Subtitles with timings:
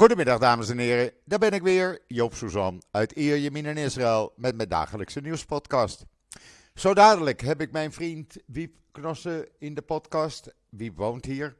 [0.00, 4.56] Goedemiddag dames en heren, daar ben ik weer, Joop Suzan uit Ierjemien in Israël met
[4.56, 6.04] mijn dagelijkse nieuwspodcast.
[6.74, 10.54] Zo dadelijk heb ik mijn vriend Wiep Knossen in de podcast.
[10.68, 11.56] Wiep woont hier,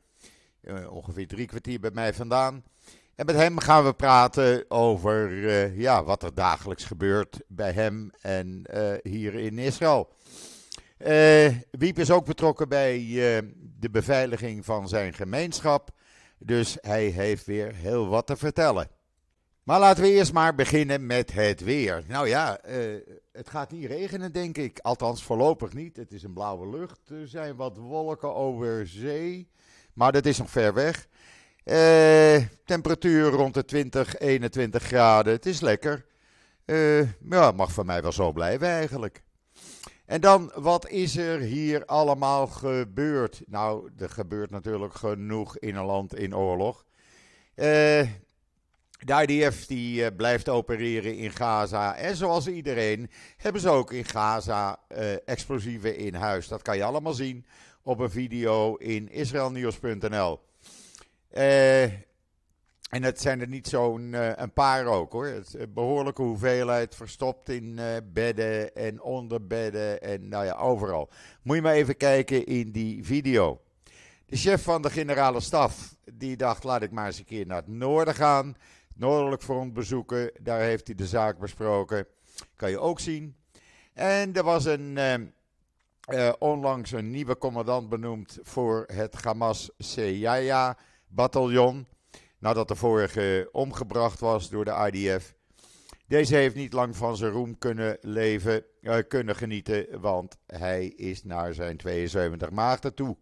[0.62, 2.64] uh, ongeveer drie kwartier bij mij vandaan.
[3.14, 8.10] En met hem gaan we praten over uh, ja, wat er dagelijks gebeurt bij hem
[8.20, 10.08] en uh, hier in Israël.
[11.70, 12.98] Wiep is ook betrokken bij
[13.78, 15.98] de beveiliging van zijn gemeenschap.
[16.42, 18.88] Dus hij heeft weer heel wat te vertellen.
[19.62, 22.04] Maar laten we eerst maar beginnen met het weer.
[22.08, 23.00] Nou ja, uh,
[23.32, 24.78] het gaat niet regenen, denk ik.
[24.78, 25.96] Althans, voorlopig niet.
[25.96, 27.00] Het is een blauwe lucht.
[27.08, 29.48] Er zijn wat wolken over zee.
[29.92, 31.08] Maar dat is nog ver weg.
[31.64, 35.32] Uh, temperatuur rond de 20, 21 graden.
[35.32, 36.06] Het is lekker.
[36.66, 39.22] Uh, ja, mag van mij wel zo blijven eigenlijk.
[40.10, 43.42] En dan, wat is er hier allemaal gebeurd?
[43.46, 46.84] Nou, er gebeurt natuurlijk genoeg in een land in oorlog.
[47.56, 47.66] Uh,
[48.98, 51.96] de IDF die uh, blijft opereren in Gaza.
[51.96, 56.49] En zoals iedereen hebben ze ook in Gaza uh, explosieven in huis.
[56.49, 57.46] Dat kan je allemaal zien
[57.82, 60.40] op een video in israelnieuws.nl.
[61.32, 61.84] Uh,
[62.91, 65.27] en het zijn er niet zo'n uh, een paar ook hoor.
[65.27, 70.55] Het is een behoorlijke hoeveelheid verstopt in uh, bedden en onder bedden en nou ja,
[70.55, 71.11] overal.
[71.43, 73.61] Moet je maar even kijken in die video.
[74.27, 77.57] De chef van de generale staf, die dacht laat ik maar eens een keer naar
[77.57, 78.57] het noorden gaan.
[78.95, 82.07] Noordelijk front bezoeken, daar heeft hij de zaak besproken.
[82.57, 83.37] Kan je ook zien.
[83.93, 84.99] En er was een,
[86.09, 90.77] uh, onlangs een nieuwe commandant benoemd voor het Hamas Seyaya
[91.09, 91.87] bataljon
[92.41, 95.35] nadat de vorige omgebracht was door de IDF.
[96.07, 101.25] Deze heeft niet lang van zijn roem kunnen leven, uh, kunnen genieten, want hij is
[101.25, 103.17] naar zijn 72 maagden toe.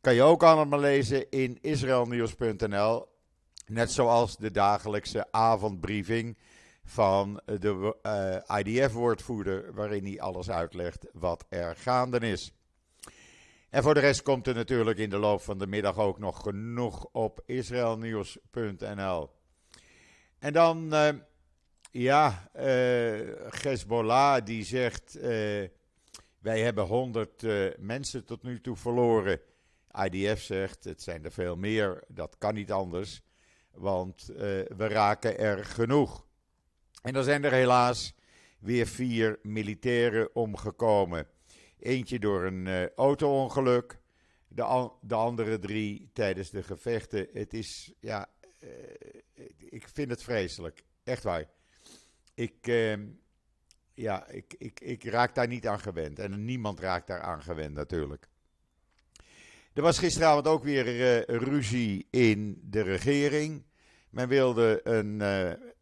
[0.00, 3.06] Kan je ook allemaal lezen in israelnieuws.nl,
[3.66, 6.38] net zoals de dagelijkse avondbriefing
[6.84, 12.52] van de eh, IDF-woordvoerder, waarin hij alles uitlegt wat er gaande is.
[13.74, 16.42] En voor de rest komt er natuurlijk in de loop van de middag ook nog
[16.42, 19.30] genoeg op israelnieuws.nl.
[20.38, 21.08] En dan, uh,
[21.90, 22.62] ja, uh,
[23.62, 25.22] Hezbollah die zegt, uh,
[26.38, 27.42] wij hebben 100
[27.78, 29.40] mensen tot nu toe verloren.
[30.04, 33.22] IDF zegt, het zijn er veel meer, dat kan niet anders,
[33.70, 34.26] want
[34.76, 36.26] we raken er genoeg.
[37.02, 38.14] En dan zijn er helaas
[38.58, 41.26] weer vier militairen omgekomen.
[41.78, 43.98] Eentje door een uh, auto-ongeluk.
[44.48, 47.28] De, de, andere drie tijdens de gevechten.
[47.32, 48.28] Het is, ja,
[48.60, 48.70] uh,
[49.58, 50.84] ik vind het vreselijk.
[51.04, 51.44] Echt waar.
[52.34, 52.96] Ik, uh,
[53.94, 56.18] ja, ik, ik, ik raak daar niet aan gewend.
[56.18, 58.28] En niemand raakt daar aan gewend natuurlijk.
[59.72, 63.64] Er was gisteravond ook weer ruzie in de regering.
[64.10, 65.20] Men wilde een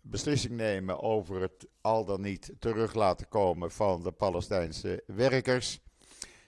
[0.03, 5.81] beslissing nemen over het al dan niet terug laten komen van de Palestijnse werkers.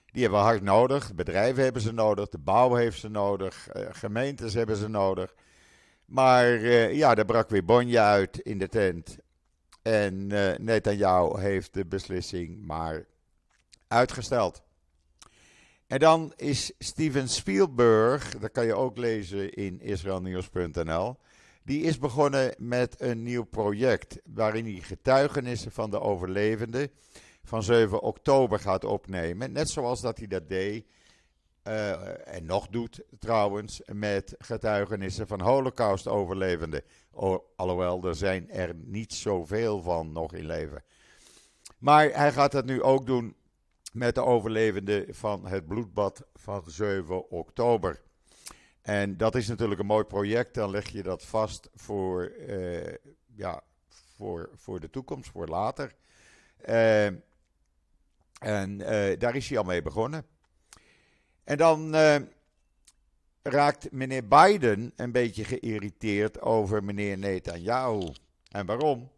[0.07, 1.15] Die hebben we hard nodig.
[1.15, 2.29] Bedrijven hebben ze nodig.
[2.29, 3.69] De bouw heeft ze nodig.
[3.77, 5.35] Uh, gemeentes hebben ze nodig.
[6.05, 9.19] Maar uh, ja, er brak weer bonje uit in de tent.
[9.83, 13.07] En uh, Netanyahu heeft de beslissing maar
[13.89, 14.63] uitgesteld.
[15.87, 21.17] En dan is Steven Spielberg, dat kan je ook lezen in israelnieuws.nl.
[21.65, 26.91] Die is begonnen met een nieuw project waarin hij getuigenissen van de overlevenden
[27.43, 29.53] van 7 oktober gaat opnemen.
[29.53, 30.87] Net zoals dat hij dat deed.
[31.69, 36.83] Uh, en nog doet trouwens met getuigenissen van Holocaust-overlevenden.
[37.57, 40.83] Alhoewel, er zijn er niet zoveel van nog in leven.
[41.79, 43.37] Maar hij gaat dat nu ook doen
[43.93, 48.03] met de overlevenden van het bloedbad van 7 oktober.
[48.85, 50.55] En dat is natuurlijk een mooi project.
[50.55, 52.95] Dan leg je dat vast voor, uh,
[53.35, 55.95] ja, voor, voor de toekomst, voor later.
[56.69, 60.27] Uh, en uh, daar is hij al mee begonnen.
[61.45, 61.95] En dan
[63.43, 68.13] raakt meneer Biden een beetje geïrriteerd over meneer Netanyahu.
[68.51, 69.11] En waarom?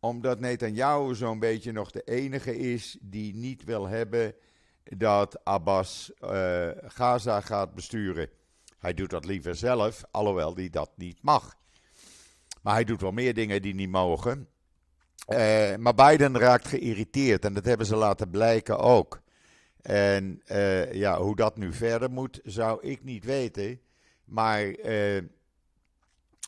[0.00, 4.34] Omdat Netanyahu zo'n beetje nog de enige is die niet wil hebben
[4.84, 6.12] dat Abbas
[6.86, 8.28] Gaza gaat besturen.
[8.78, 11.54] Hij doet dat liever zelf, alhoewel hij dat niet mag.
[12.62, 14.48] Maar hij doet wel meer dingen die niet mogen.
[15.28, 19.22] Uh, maar Biden raakt geïrriteerd en dat hebben ze laten blijken ook.
[19.82, 23.80] En uh, ja, hoe dat nu verder moet, zou ik niet weten.
[24.24, 25.22] Maar uh,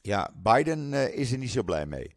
[0.02, 2.14] ja, Biden is er niet zo blij mee.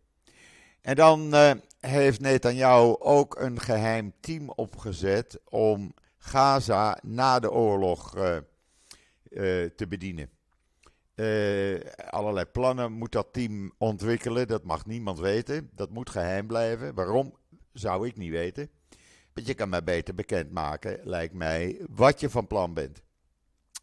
[0.81, 1.35] En dan
[1.79, 8.13] heeft Netanyahu ook een geheim team opgezet om Gaza na de oorlog
[9.75, 10.29] te bedienen.
[11.15, 11.79] Uh,
[12.09, 14.47] allerlei plannen moet dat team ontwikkelen.
[14.47, 15.69] Dat mag niemand weten.
[15.75, 16.93] Dat moet geheim blijven.
[16.93, 17.35] Waarom
[17.73, 18.69] zou ik niet weten.
[19.33, 23.03] Want je kan mij beter bekendmaken, lijkt mij, wat je van plan bent.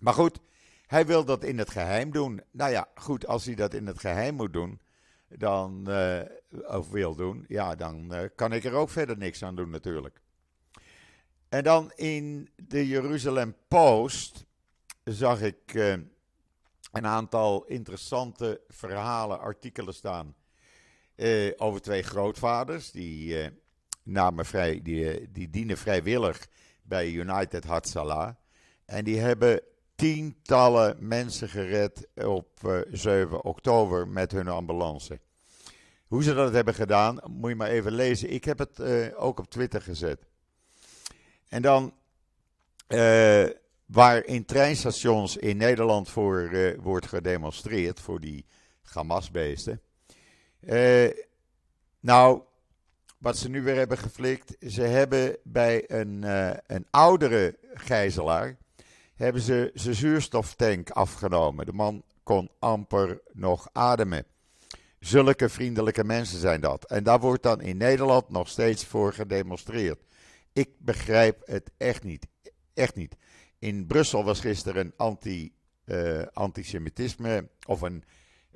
[0.00, 0.38] Maar goed,
[0.86, 2.42] hij wil dat in het geheim doen.
[2.50, 4.80] Nou ja, goed, als hij dat in het geheim moet doen,
[5.28, 6.20] dan, uh,
[6.66, 10.20] of wil doen, ja, dan kan ik er ook verder niks aan doen natuurlijk.
[11.48, 14.46] En dan in de Jeruzalem Post
[15.08, 15.92] zag ik uh,
[16.92, 20.34] een aantal interessante verhalen, artikelen staan
[21.56, 23.50] over twee grootvaders die
[24.02, 26.48] namen vrij, die, die dienen vrijwillig
[26.82, 28.34] bij United Hatzalah.
[28.84, 29.60] En die hebben
[29.94, 35.20] tientallen mensen gered op 7 eh, oktober met hun ambulance.
[36.06, 38.30] Hoe ze dat hebben gedaan, moet je maar even lezen.
[38.32, 38.80] Ik heb het
[39.14, 40.26] ook op Twitter gezet.
[41.48, 41.92] En dan,
[43.88, 46.50] waar in treinstations in Nederland voor
[46.80, 48.44] wordt gedemonstreerd, voor die
[48.82, 49.80] Hamas-beesten.
[52.00, 52.42] nou,
[53.18, 56.22] wat ze nu weer hebben geflikt, ze hebben bij een,
[56.66, 58.56] een oudere gijzelaar
[59.18, 61.66] hebben ze zijn zuurstoftank afgenomen.
[61.66, 64.24] De man kon amper nog ademen.
[65.00, 66.84] Zulke vriendelijke mensen zijn dat.
[66.84, 69.98] En daar wordt dan in Nederland nog steeds voor gedemonstreerd.
[70.52, 72.26] Ik begrijp het echt niet.
[72.74, 73.16] Echt niet.
[73.58, 75.52] In Brussel was gisteren een anti,
[75.84, 78.04] uh, antisemitisme of een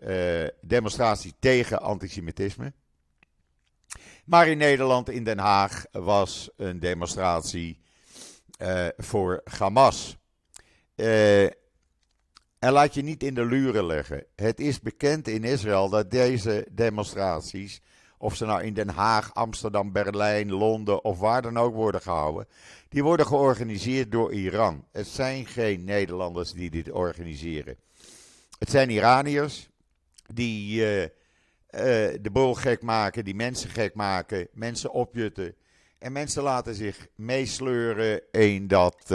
[0.03, 2.73] uh, demonstratie tegen antisemitisme.
[4.25, 7.81] Maar in Nederland, in Den Haag, was een demonstratie
[8.63, 10.17] uh, voor Hamas.
[12.63, 14.27] En laat je niet in de luren leggen.
[14.37, 17.81] Het is bekend in Israël dat deze demonstraties,
[18.23, 22.47] of ze nou in Den Haag, Amsterdam, Berlijn, Londen of waar dan ook worden gehouden,
[22.89, 24.85] die worden georganiseerd door Iran.
[24.93, 27.77] Het zijn geen Nederlanders die dit organiseren.
[28.59, 29.69] Het zijn Iraniërs
[30.35, 31.09] die uh, uh,
[32.21, 35.55] de boel gek maken, die mensen gek maken, mensen opjutten.
[35.99, 39.15] En mensen laten zich meesleuren in dat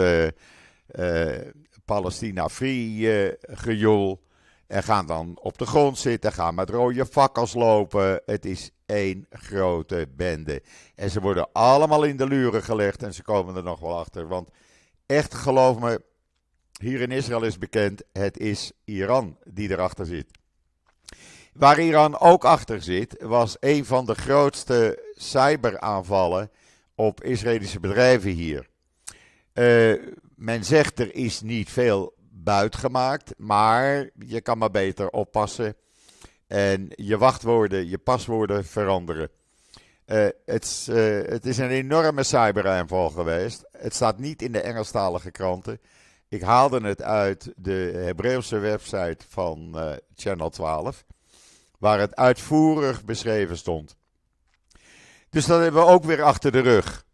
[1.84, 4.26] Palestina Free gejoel.
[4.68, 8.22] En gaan dan op de grond zitten, gaan met rode fakkels lopen.
[8.26, 10.62] Het is één grote bende.
[10.94, 14.28] En ze worden allemaal in de luren gelegd en ze komen er nog wel achter.
[14.28, 14.50] Want
[15.06, 16.02] echt, geloof me,
[16.80, 20.26] hier in Israël is bekend, het is Iran die erachter zit.
[21.52, 26.50] Waar Iran ook achter zit, was een van de grootste cyberaanvallen
[26.94, 28.68] op Israëlische bedrijven hier.
[29.54, 30.02] Uh,
[30.34, 32.14] men zegt er is niet veel
[32.48, 35.76] buit gemaakt, maar je kan maar beter oppassen
[36.46, 39.30] en je wachtwoorden, je paswoorden veranderen.
[40.06, 40.96] Uh, het, uh,
[41.28, 43.68] het, is een enorme cyberaanval geweest.
[43.72, 45.80] Het staat niet in de Engelstalige kranten.
[46.28, 51.04] Ik haalde het uit de Hebreeuwse website van uh, Channel 12,
[51.78, 53.96] waar het uitvoerig beschreven stond.
[55.30, 57.06] Dus dat hebben we ook weer achter de rug.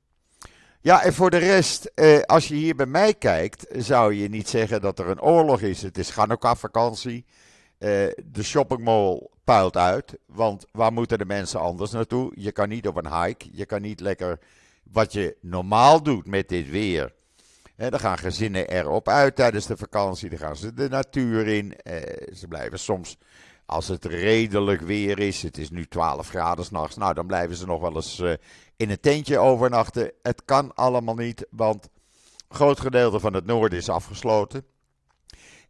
[0.84, 4.48] Ja, en voor de rest, eh, als je hier bij mij kijkt, zou je niet
[4.48, 5.82] zeggen dat er een oorlog is.
[5.82, 7.25] Het is Hanukkah-vakantie.
[7.78, 7.88] Eh,
[8.25, 10.19] de shoppingmall puilt uit.
[10.26, 12.32] Want waar moeten de mensen anders naartoe?
[12.34, 13.48] Je kan niet op een hike.
[13.52, 14.38] Je kan niet lekker
[14.82, 17.14] wat je normaal doet met dit weer.
[17.76, 20.28] Eh, dan gaan gezinnen erop uit tijdens de vakantie.
[20.28, 21.76] Dan gaan ze de natuur in.
[21.76, 23.19] Eh, ze blijven soms,
[23.66, 26.97] als het redelijk weer is, het is nu 12 graden s'nachts.
[26.97, 28.32] Nou, dan blijven ze nog wel eens eh,
[28.76, 30.12] in een tentje overnachten.
[30.23, 31.88] Het kan allemaal niet, want
[32.49, 34.64] een groot gedeelte van het noorden is afgesloten.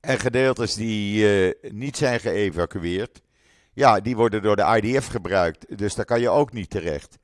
[0.01, 3.23] En gedeeltes die uh, niet zijn geëvacueerd,
[3.73, 5.79] ja, die worden door de IDF gebruikt.
[5.79, 7.19] Dus daar kan je ook niet terecht.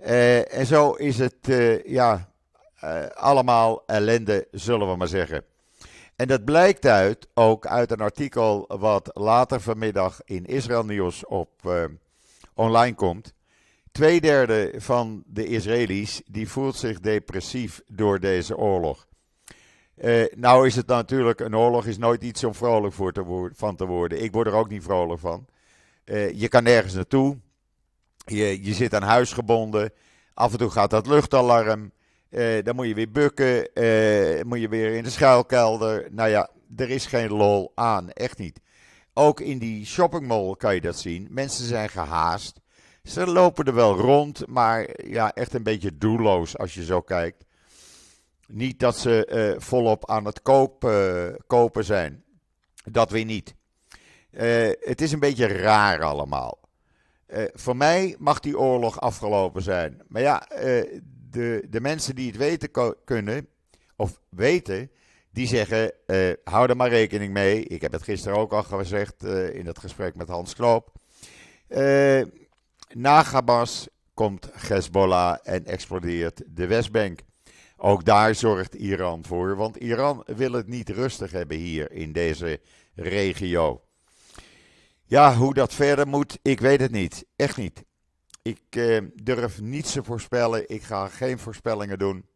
[0.00, 2.28] Uh, en zo is het, uh, ja,
[3.14, 5.44] allemaal ellende, zullen we maar zeggen.
[6.16, 11.50] En dat blijkt uit, ook uit een artikel wat later vanmiddag in Israël Nieuws op
[12.54, 13.34] online komt.
[13.96, 19.06] Tweederde van de Israëli's die voelt zich depressief door deze oorlog.
[19.96, 23.76] Uh, nou is het natuurlijk, een oorlog is nooit iets om vrolijk voor te van
[23.76, 24.22] te worden.
[24.22, 25.46] Ik word er ook niet vrolijk van.
[26.04, 27.38] Uh, je kan nergens naartoe.
[28.26, 29.92] Je, je zit aan huis gebonden.
[30.34, 31.92] Af en toe gaat dat luchtalarm.
[32.30, 33.56] Uh, dan moet je weer bukken.
[34.48, 36.08] moet je weer in de schuilkelder.
[36.10, 38.10] Nou ja, er is geen lol aan.
[38.10, 38.60] Echt niet.
[39.14, 41.26] Ook in die shoppingmall kan je dat zien.
[41.30, 42.64] Mensen zijn gehaast.
[43.06, 47.44] Ze lopen er wel rond, maar ja, echt een beetje doelloos als je zo kijkt.
[48.46, 52.24] Niet dat ze uh, volop aan het koop, uh, kopen zijn.
[52.84, 53.54] Dat weer niet.
[54.30, 56.58] Uh, het is een beetje raar allemaal.
[57.54, 60.02] voor mij mag die oorlog afgelopen zijn.
[60.08, 60.46] Maar ja,
[61.30, 62.70] de, de mensen die het weten
[63.04, 63.48] kunnen,
[63.96, 64.90] of weten,
[65.30, 65.92] Die zeggen,
[66.44, 67.64] hou er maar rekening mee.
[67.64, 70.92] Ik heb het gisteren ook al gezegd in het gesprek met Hans Knoop.
[72.98, 77.20] Na Hamas komt Hezbollah en explodeert de Westbank.
[77.76, 82.60] Ook daar zorgt Iran voor, want Iran wil het niet rustig hebben hier in deze
[82.94, 83.82] regio.
[85.04, 87.26] Ja, hoe dat verder moet, ik weet het niet.
[87.36, 87.84] Echt niet.
[88.42, 90.68] Ik eh, durf niets te voorspellen.
[90.68, 92.26] Ik ga geen voorspellingen doen.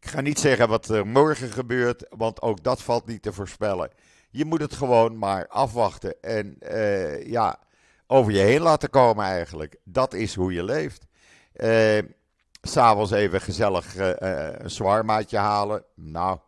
[0.00, 3.90] Ik ga niet zeggen wat er morgen gebeurt, want ook dat valt niet te voorspellen.
[4.30, 7.65] Je moet het gewoon maar afwachten en uh, ja,
[8.06, 9.76] over je heen laten komen eigenlijk.
[9.84, 11.06] Dat is hoe je leeft.
[11.56, 11.98] Uh,
[12.62, 14.10] S'avonds even gezellig uh,
[14.52, 15.84] een zwaarmaatje halen.
[15.94, 16.38] Nou,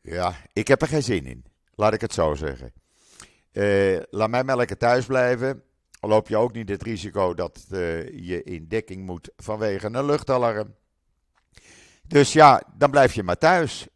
[0.00, 1.44] ja, ik heb er geen zin in.
[1.74, 2.72] Laat ik het zo zeggen.
[4.10, 5.62] Laat mij maar lekker thuis blijven.
[6.00, 7.66] Loop je ook niet het risico dat
[8.12, 10.74] je in dekking moet vanwege een luchtalarm.
[12.06, 13.86] Dus ja, dan blijf je maar thuis.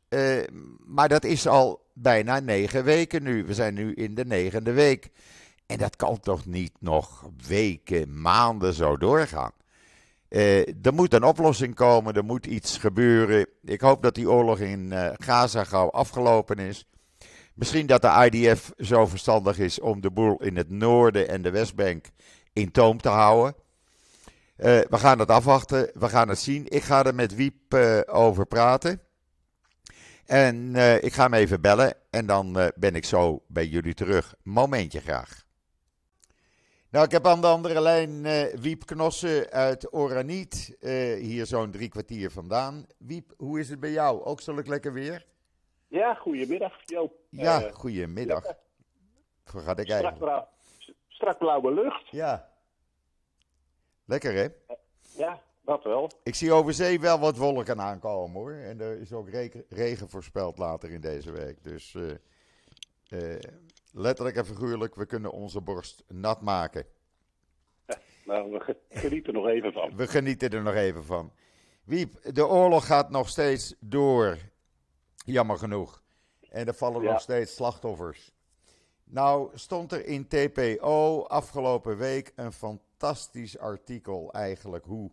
[0.86, 3.44] Maar dat is al bijna negen weken nu.
[3.44, 5.10] We zijn nu in de negende week.
[5.72, 9.52] En dat kan toch niet nog weken, maanden zo doorgaan.
[10.28, 13.46] Uh, er moet een oplossing komen, er moet iets gebeuren.
[13.64, 16.88] Ik hoop dat die oorlog in uh, Gaza gauw afgelopen is.
[17.54, 21.50] Misschien dat de IDF zo verstandig is om de boel in het noorden en de
[21.50, 22.06] Westbank
[22.52, 23.54] in toom te houden.
[23.54, 26.66] Uh, we gaan het afwachten, we gaan het zien.
[26.68, 27.74] Ik ga er met Wiep
[28.06, 29.00] over praten.
[30.26, 34.34] En ik ga hem even bellen en dan ben ik zo bij jullie terug.
[34.42, 35.42] Momentje graag.
[36.92, 41.70] Nou, ik heb aan de andere lijn uh, Wiep Knossen uit Oraniet, uh, hier zo'n
[41.70, 42.86] drie kwartier vandaan.
[42.98, 44.22] Wiep, hoe is het bij jou?
[44.24, 45.26] Ook zal ik lekker weer?
[45.88, 47.14] Ja, goedemiddag Joop.
[47.28, 48.42] Ja, uh, goedemiddag.
[49.52, 50.18] Waar gaat ik strak eigenlijk?
[50.18, 50.48] Blauw,
[51.08, 52.08] strak blauwe lucht.
[52.10, 52.48] Ja.
[54.04, 54.48] Lekker hè?
[55.16, 56.10] Ja, dat wel.
[56.22, 58.52] Ik zie over zee wel wat wolken aankomen hoor.
[58.52, 59.28] En er is ook
[59.68, 61.64] regen voorspeld later in deze week.
[61.64, 61.96] Dus
[63.92, 66.86] letterlijk en figuurlijk, we kunnen onze borst nat maken.
[68.24, 69.96] Nou, we genieten er nog even van.
[69.96, 71.32] We genieten er nog even van.
[71.84, 74.38] Wiep, de oorlog gaat nog steeds door.
[75.24, 76.02] Jammer genoeg.
[76.50, 77.10] En er vallen ja.
[77.10, 78.32] nog steeds slachtoffers.
[79.04, 85.10] Nou, stond er in TPO afgelopen week een fantastisch artikel eigenlijk hoe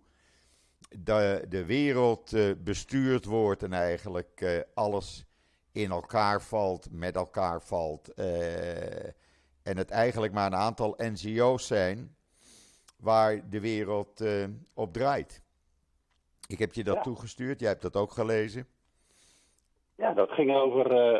[0.89, 5.25] de, de wereld uh, bestuurd wordt en eigenlijk uh, alles
[5.71, 8.11] in elkaar valt, met elkaar valt.
[8.15, 9.05] Uh,
[9.63, 12.15] en het eigenlijk maar een aantal NGO's zijn
[12.99, 15.43] waar de wereld uh, op draait.
[16.47, 17.01] Ik heb je dat ja.
[17.01, 18.67] toegestuurd, jij hebt dat ook gelezen.
[19.95, 21.19] Ja, dat ging over, uh,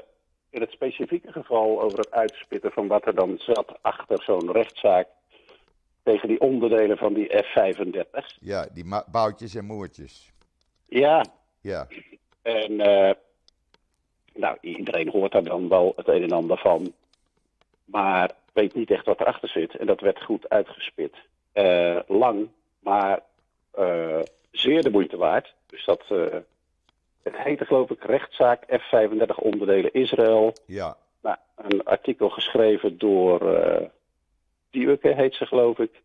[0.50, 5.08] in het specifieke geval, over het uitspitten van wat er dan zat achter zo'n rechtszaak
[6.04, 8.38] tegen die onderdelen van die F-35.
[8.40, 10.32] Ja, die boutjes en moertjes.
[10.86, 11.26] Ja.
[11.62, 11.88] Ja.
[12.42, 12.82] En
[14.40, 16.94] nou, iedereen hoort daar dan wel het een en ander van.
[17.86, 19.78] Maar weet niet echt wat erachter zit.
[19.78, 21.16] En dat werd goed uitgespit.
[21.54, 23.20] Uh, lang, maar
[23.80, 24.20] uh,
[24.52, 25.54] zeer de moeite waard.
[25.66, 26.04] Dus dat.
[26.12, 26.26] Uh,
[27.24, 30.54] het heette, geloof ik, rechtszaak F-35 onderdelen Israël.
[30.66, 30.98] Ja.
[31.22, 33.40] Nou, een artikel geschreven door.
[34.70, 36.02] Dieuke heet ze, geloof ik.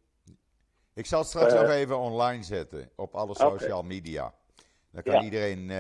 [0.95, 3.88] Ik zal het straks nog even online zetten op alle social okay.
[3.88, 4.35] media.
[4.91, 5.23] Dan kan ja.
[5.23, 5.71] iedereen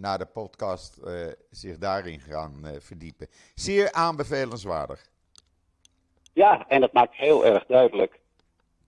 [0.00, 3.26] naar de podcast uh, zich daarin gaan uh, verdiepen.
[3.54, 5.08] Zeer aanbevelenswaardig.
[6.32, 8.20] Ja, en dat maakt heel erg duidelijk.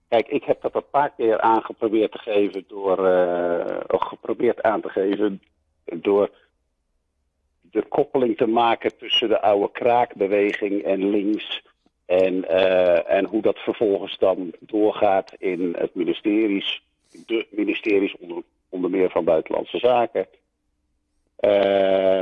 [0.07, 2.97] Kijk, ik heb dat een paar keer aangeprobeerd te geven door,
[3.87, 5.41] of geprobeerd aan te geven
[5.85, 6.29] door
[7.61, 11.63] de koppeling te maken tussen de oude kraakbeweging en links.
[12.05, 12.47] En,
[13.07, 16.83] en hoe dat vervolgens dan doorgaat in het ministeries,
[17.25, 20.27] de ministeries onder, onder meer van Buitenlandse Zaken.
[21.41, 22.21] Uh,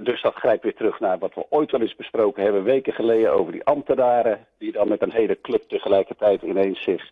[0.00, 3.32] dus dat grijpt weer terug naar wat we ooit wel eens besproken hebben, weken geleden,
[3.32, 4.46] over die ambtenaren.
[4.58, 7.10] Die dan met een hele club tegelijkertijd ineens zich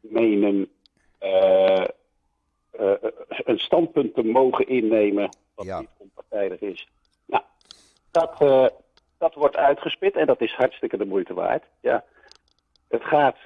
[0.00, 0.68] menen
[1.22, 1.84] uh,
[2.80, 2.92] uh,
[3.26, 5.28] een standpunt te mogen innemen.
[5.54, 5.80] Wat ja.
[5.80, 6.88] niet onpartijdig is.
[7.26, 7.42] Nou,
[8.10, 8.38] dat,
[9.18, 11.64] dat wordt uitgespit en dat is hartstikke de moeite waard.
[11.80, 12.04] Ja.
[12.88, 13.38] Het, gaat,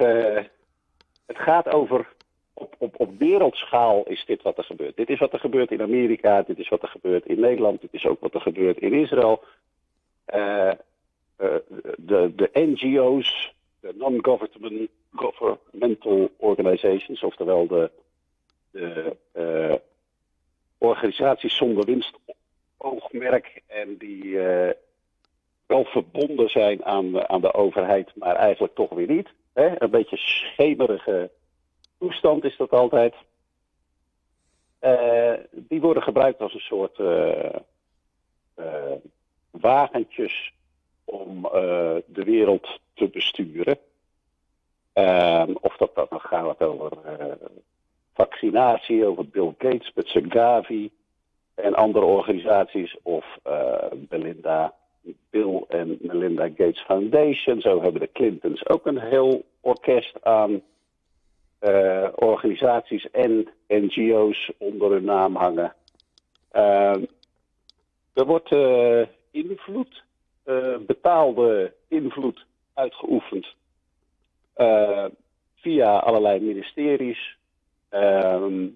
[1.27, 2.09] het gaat over
[2.79, 4.97] op, op, wereldschaal is dit wat er gebeurt.
[4.97, 7.95] Dit is wat er gebeurt in Amerika, dit is wat er gebeurt in Nederland, dit
[7.95, 9.43] is ook wat er gebeurt in Israël.
[10.35, 10.73] Uh,
[11.41, 11.55] uh,
[11.97, 17.91] de, de NGO's, de non-governmental organizations, oftewel de,
[19.33, 19.75] uh,
[20.79, 24.39] organisaties zonder winstoogmerk en die
[25.67, 29.29] wel verbonden zijn aan, aan de overheid, maar eigenlijk toch weer niet.
[29.53, 29.83] Hè?
[29.83, 31.31] Een beetje schemerige
[31.99, 33.15] toestand is dat altijd.
[34.81, 37.61] Uh, die worden gebruikt als een soort uh,
[39.51, 40.53] wagentjes
[41.05, 41.43] om
[42.07, 43.79] de wereld te besturen.
[44.93, 46.99] Ehm, of dat dan nog gaat over
[48.15, 50.91] vaccinatie, over Bill Gates met zijn Gavi
[51.55, 53.39] en andere organisaties, of
[53.95, 54.75] Belinda
[55.31, 57.61] Bill en Melinda Gates Foundation.
[57.61, 60.63] Zo hebben de Clintons ook een heel orkest aan
[61.61, 65.75] uh, organisaties en NGO's onder hun naam hangen.
[66.53, 67.03] Uh,
[68.13, 70.03] er wordt uh, invloed,
[70.87, 73.47] betaalde invloed uitgeoefend
[75.55, 77.37] via allerlei ministeries
[77.89, 78.67] ehm,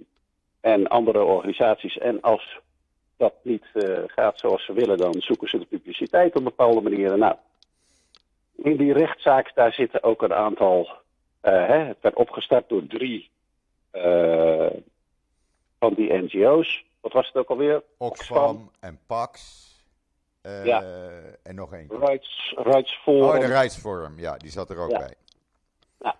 [0.61, 1.99] en andere organisaties.
[1.99, 2.59] En als
[3.17, 3.65] dat niet
[4.07, 7.19] gaat zoals ze willen, dan zoeken ze de publiciteit op bepaalde manieren.
[7.19, 7.35] Nou,
[8.57, 11.02] in die rechtszaak daar zitten ook een aantal
[11.51, 13.31] hè, het werd opgestart door drie
[13.93, 14.71] uh,
[15.79, 16.85] van die NGO's.
[17.01, 17.83] Wat was het ook alweer?
[17.97, 19.61] Oxfam en Pax.
[20.43, 20.83] Uh, ja.
[21.43, 21.87] En nog één.
[21.89, 23.23] Rights, Rights Forum.
[23.23, 24.99] Oh, de Rights Forum, ja, die zat er ook ja.
[24.99, 25.15] bij.
[26.01, 26.17] Ja.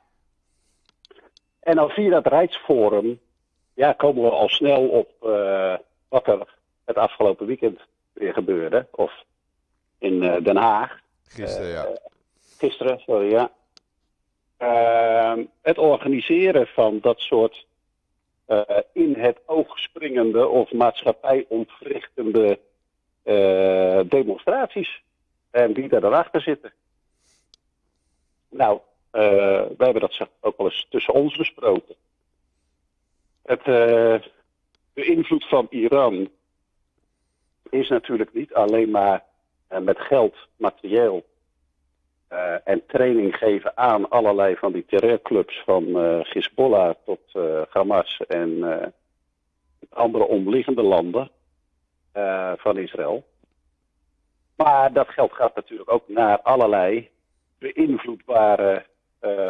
[1.61, 3.21] En dan via dat Rights Forum
[3.75, 5.11] ja, komen we al snel op
[6.09, 7.81] wat er het afgelopen weekend
[8.13, 8.87] weer gebeurde.
[8.91, 9.25] Of
[9.99, 11.01] in Den Haag.
[11.25, 11.89] Gisteren, ja.
[12.59, 13.51] Gisteren, sorry, ja.
[14.63, 17.67] Uh, het organiseren van dat soort
[18.49, 18.61] uh,
[18.93, 22.59] in het oog springende of maatschappij ontwrichtende
[23.25, 25.03] uh, demonstraties.
[25.51, 26.73] En wie daar daarachter zitten.
[28.51, 31.95] Nou, we hebben dat ook wel eens tussen ons besproken.
[33.43, 36.31] Het, de invloed van Iran
[37.71, 39.25] is natuurlijk niet alleen maar
[39.81, 41.25] met geld, materieel
[42.33, 48.21] uh, en training geven aan allerlei van die terreurclubs van uh, Hezbollah tot uh, Hamas
[48.29, 48.93] en
[49.89, 51.31] andere omliggende landen
[52.57, 53.25] van Israël.
[54.57, 57.11] Maar dat geld gaat natuurlijk ook naar allerlei
[57.59, 58.87] beïnvloedbare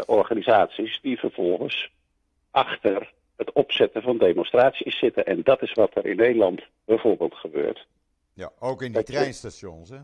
[0.06, 1.92] organisaties die vervolgens
[2.50, 5.26] achter het opzetten van demonstraties zitten.
[5.26, 7.86] En dat is wat er in Nederland bijvoorbeeld gebeurt.
[8.34, 9.98] Ja, ook in die treinstations, hè?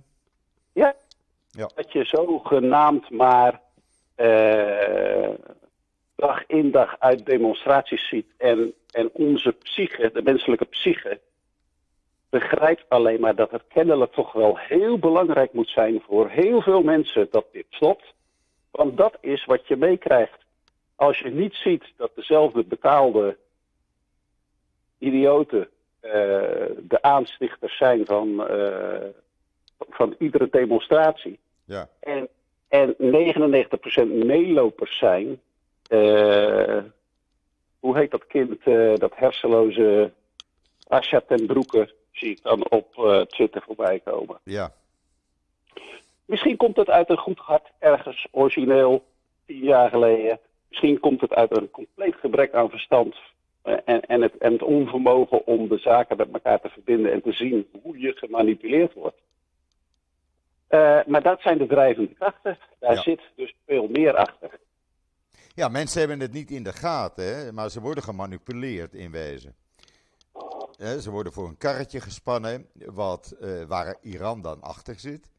[0.72, 0.94] Ja,
[1.66, 3.60] Dat je zogenaamd maar
[4.16, 5.28] uh,
[6.16, 8.26] dag in dag uit demonstraties ziet.
[8.36, 11.20] En, en onze psyche, de menselijke psyche,
[12.30, 16.82] begrijpt alleen maar dat het kennelijk toch wel heel belangrijk moet zijn voor heel veel
[16.82, 18.14] mensen dat dit stopt.
[18.70, 20.38] Want dat is wat je meekrijgt.
[20.96, 23.36] Als je niet ziet dat dezelfde betaalde
[24.98, 25.68] idioten
[26.02, 26.12] uh,
[26.78, 29.04] de aanstichters zijn van, uh,
[29.78, 31.38] van iedere demonstratie.
[31.68, 31.88] Ja.
[32.00, 32.28] En,
[32.68, 32.98] en 99%
[34.24, 35.40] meelopers zijn.
[35.90, 36.78] Uh,
[37.78, 40.12] hoe heet dat kind, uh, dat hersenloze
[40.86, 44.38] Asja ten Broeke, zie ik dan op uh, Twitter voorbij komen.
[44.42, 44.72] Ja.
[46.24, 49.04] Misschien komt het uit een goed hart ergens origineel,
[49.46, 50.38] tien jaar geleden.
[50.68, 53.16] Misschien komt het uit een compleet gebrek aan verstand
[53.62, 57.32] en, en, het, en het onvermogen om de zaken met elkaar te verbinden en te
[57.32, 59.16] zien hoe je gemanipuleerd wordt.
[60.68, 62.58] Uh, maar dat zijn de drijvende krachten.
[62.78, 63.00] Daar ja.
[63.00, 64.58] zit dus veel meer achter.
[65.54, 69.54] Ja, mensen hebben het niet in de gaten, hè, maar ze worden gemanipuleerd in wezen.
[70.76, 75.30] He, ze worden voor een karretje gespannen, wat, uh, waar Iran dan achter zit.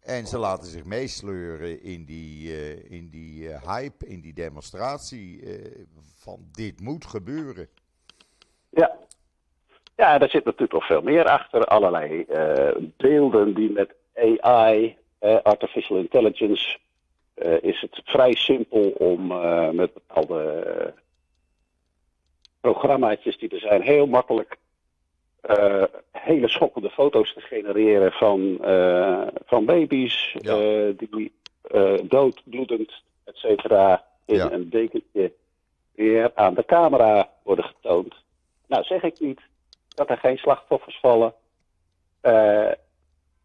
[0.00, 5.42] En ze laten zich meesleuren in die, uh, in die hype, in die demonstratie
[6.18, 7.68] van dit moet gebeuren.
[8.70, 8.96] Ja.
[9.96, 11.64] ja, daar zit natuurlijk nog veel meer achter.
[11.64, 12.26] Allerlei
[12.96, 16.78] beelden die met AI, uh, artificial intelligence,
[17.34, 20.94] uh, is het vrij simpel om uh, met bepaalde
[22.60, 24.56] programmaatjes die er zijn, heel makkelijk
[26.10, 28.58] hele schokkende foto's te genereren van,
[29.46, 30.56] van baby's ja.
[30.96, 31.32] die
[32.02, 32.92] doodbloedend,
[33.24, 34.50] et cetera, in ja.
[34.50, 35.32] een dekentje
[35.94, 38.14] weer aan de camera worden getoond.
[38.66, 39.40] Nou zeg ik niet
[39.88, 41.34] dat er geen slachtoffers vallen.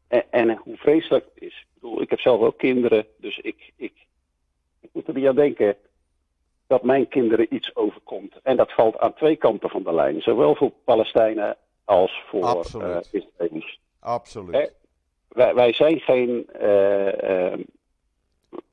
[0.10, 1.60] En, en, hoe vreselijk het is.
[1.60, 3.94] Ik bedoel, ik heb zelf ook kinderen, dus ik, ik,
[4.82, 5.76] ik moet er niet aan denken
[6.68, 8.40] dat mijn kinderen iets overkomt.
[8.44, 10.22] En dat valt aan twee kanten van de lijn.
[10.22, 13.80] Zowel voor Palestijnen als voor uh, Israëli's.
[14.00, 14.74] Absoluut.
[15.28, 16.50] Wij, wij, zijn geen.
[16.62, 17.54] Uh, uh,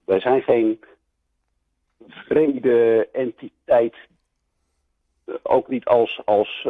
[0.05, 0.81] wij zijn geen
[2.09, 3.97] vrede entiteit.
[5.43, 6.69] Ook niet als, als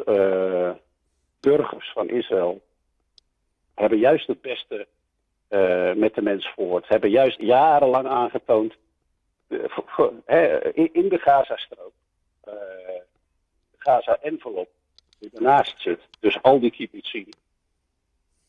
[1.40, 2.61] burgers van Israël
[3.76, 4.86] hebben juist het beste
[5.50, 6.88] uh, met de mens voort.
[6.88, 8.74] Hebben juist jarenlang aangetoond
[9.48, 11.92] uh, voor, voor, hè, in de Gazastrook,
[12.48, 12.54] uh,
[13.76, 14.68] Gaza-envelop,
[15.18, 17.28] die ernaast zit, dus al die kibbutzim,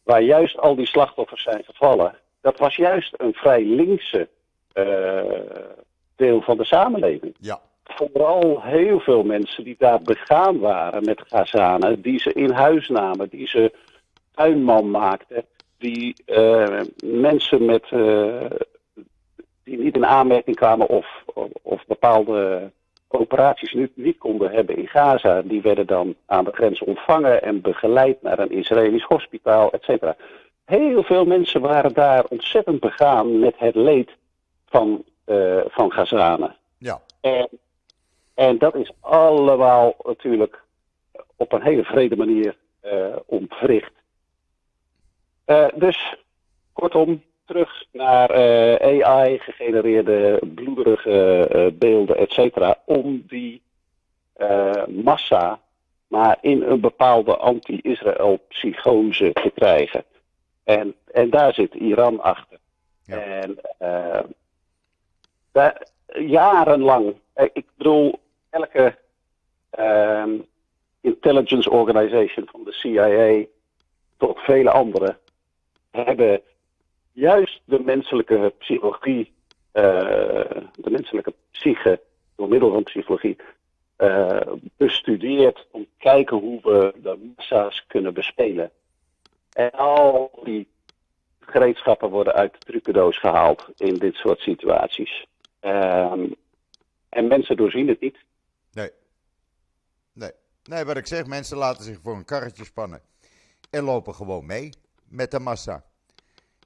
[0.03, 4.29] waar juist al die slachtoffers zijn gevallen, dat was juist een vrij linkse
[6.15, 7.35] deel van de samenleving.
[7.39, 7.61] Ja.
[7.83, 13.29] Vooral heel veel mensen die daar begaan waren met Gazanen, die ze in huis namen,
[13.29, 13.73] die ze
[14.37, 15.45] tuinman maakten,
[15.77, 18.45] die uh, mensen met, uh,
[19.63, 22.71] die niet in aanmerking kwamen of, of, of bepaalde
[23.07, 27.61] operaties niet, niet konden hebben in Gaza, die werden dan aan de grens ontvangen en
[27.61, 30.15] begeleid naar een Israëlisch hospitaal, et cetera.
[30.65, 34.09] Heel veel mensen waren daar ontzettend begaan met het leed
[34.65, 36.55] van, uh, van Gazanen.
[36.77, 37.01] Ja.
[37.21, 37.47] En,
[38.33, 40.63] en dat is allemaal natuurlijk
[41.35, 43.91] op een hele vrede manier uh, ontwricht.
[45.47, 46.15] Uh, dus
[46.73, 53.61] kortom, terug naar uh, AI-gegenereerde bloederige uh, beelden, et cetera, om die
[54.37, 55.59] uh, massa
[56.07, 60.03] maar in een bepaalde anti-Israël-psychose te krijgen.
[60.63, 62.57] En, en daar zit Iran achter.
[63.03, 63.17] Ja.
[63.17, 63.59] En
[65.51, 65.87] daar,
[66.19, 67.15] jarenlang,
[67.53, 68.97] ik bedoel, elke
[71.01, 73.45] intelligence organization van de CIA
[74.17, 75.17] tot vele andere
[76.03, 76.41] hebben
[77.11, 79.33] juist de menselijke psychologie,
[79.73, 79.83] uh,
[80.73, 82.01] de menselijke psyche,
[82.35, 83.37] door middel van psychologie,
[83.97, 84.41] uh,
[84.77, 88.71] bestudeerd om te kijken hoe we de massa's kunnen bespelen.
[89.51, 90.67] En al die
[91.39, 95.27] gereedschappen worden uit de trucendoos gehaald in dit soort situaties.
[95.61, 96.35] Um,
[97.09, 98.17] en mensen doorzien het niet.
[98.71, 98.89] Nee.
[100.13, 100.31] Nee.
[100.63, 103.01] Nee, wat ik zeg, mensen laten zich voor een karretje spannen.
[103.69, 104.69] En lopen gewoon mee
[105.09, 105.83] met de massa.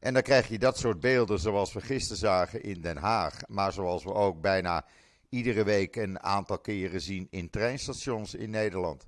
[0.02, 3.48] En dan krijg je dat soort beelden zoals we gisteren zagen in Den Haag.
[3.48, 4.86] Maar zoals we ook bijna
[5.30, 9.08] iedere week een aantal keren zien in treinstations in Nederland.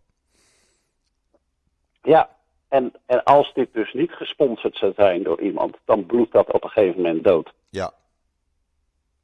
[2.01, 2.29] Ja,
[2.67, 6.63] en, en als dit dus niet gesponsord zou zijn door iemand, dan bloedt dat op
[6.63, 7.53] een gegeven moment dood.
[7.69, 7.93] Ja.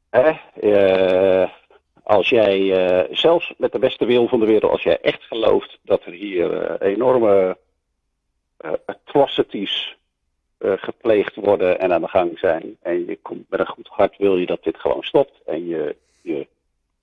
[0.10, 0.32] Hè?
[0.62, 1.50] Uh,
[2.04, 5.80] als jij, uh, zelfs met de beste wil van de wereld, als jij echt gelooft
[5.84, 7.58] dat er hier uh, enorme
[8.86, 9.98] atrocities
[10.60, 12.78] gepleegd worden en aan de gang zijn.
[12.82, 15.42] En je komt met een goed hart wil je dat dit gewoon stopt.
[15.46, 16.48] En je, je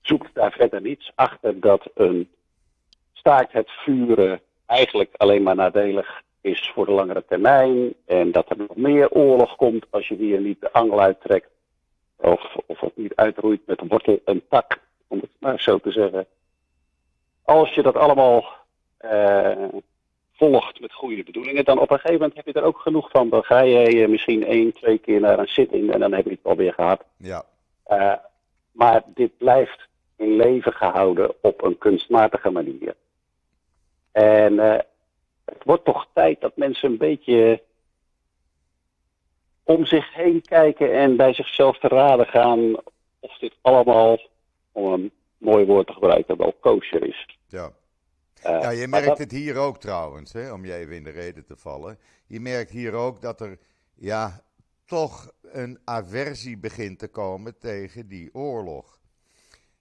[0.01, 2.29] zoekt daar verder niets achter dat een
[3.13, 7.93] staakt het vuren eigenlijk alleen maar nadelig is voor de langere termijn.
[8.05, 11.49] En dat er nog meer oorlog komt als je hier niet de angel uittrekt.
[12.15, 15.91] Of, of het niet uitroeit met een wortel en tak, om het maar zo te
[15.91, 16.25] zeggen.
[17.43, 18.45] Als je dat allemaal
[19.01, 19.65] uh,
[20.37, 23.29] volgt met goede bedoelingen, dan op een gegeven moment heb je er ook genoeg van.
[23.29, 26.39] Dan ga je misschien één, twee keer naar een zitting en dan heb je het
[26.43, 27.03] alweer gehad.
[27.17, 27.45] Ja.
[27.87, 28.13] Uh,
[28.71, 32.95] maar dit blijft in leven gehouden op een kunstmatige manier.
[34.11, 34.77] En uh,
[35.45, 37.61] het wordt toch tijd dat mensen een beetje
[39.63, 42.75] om zich heen kijken en bij zichzelf te raden gaan
[43.19, 44.19] of dit allemaal,
[44.71, 47.25] om een mooi woord te gebruiken, wel kosher is.
[47.47, 47.71] Ja.
[48.47, 49.17] Uh, ja, je merkt dat...
[49.17, 51.99] het hier ook trouwens, hè, om je even in de reden te vallen.
[52.27, 53.59] Je merkt hier ook dat er
[53.93, 54.43] ja,
[54.85, 58.99] toch een aversie begint te komen tegen die oorlog.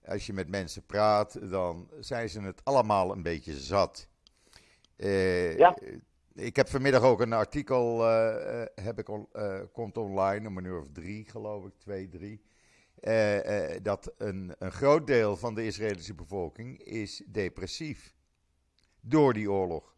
[0.05, 4.09] Als je met mensen praat, dan zijn ze het allemaal een beetje zat.
[4.97, 5.79] Uh, ja.
[6.35, 9.09] Ik heb vanmiddag ook een artikel, uh, heb ik,
[9.73, 12.41] komt online, om een uur of drie geloof ik, twee, drie.
[13.83, 18.16] dat een, een groot deel van de Israëlische bevolking is depressief
[19.09, 19.95] door die oorlog.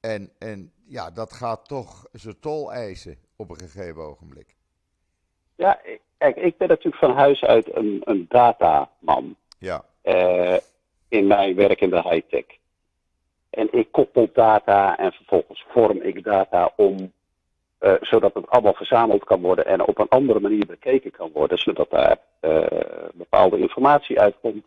[0.00, 4.56] En, en ja, dat gaat toch zijn tol eisen op een gegeven ogenblik.
[5.54, 5.80] Ja,
[6.18, 9.36] kijk, ik ben natuurlijk van huis uit een, een dataman.
[9.58, 9.84] Ja.
[10.04, 10.56] Uh,
[11.08, 12.44] in mijn werk in de high-tech.
[13.50, 17.12] En ik koppel data en vervolgens vorm ik data om,
[17.80, 21.58] uh, zodat het allemaal verzameld kan worden en op een andere manier bekeken kan worden,
[21.58, 22.66] zodat daar uh,
[23.14, 24.64] bepaalde informatie uitkomt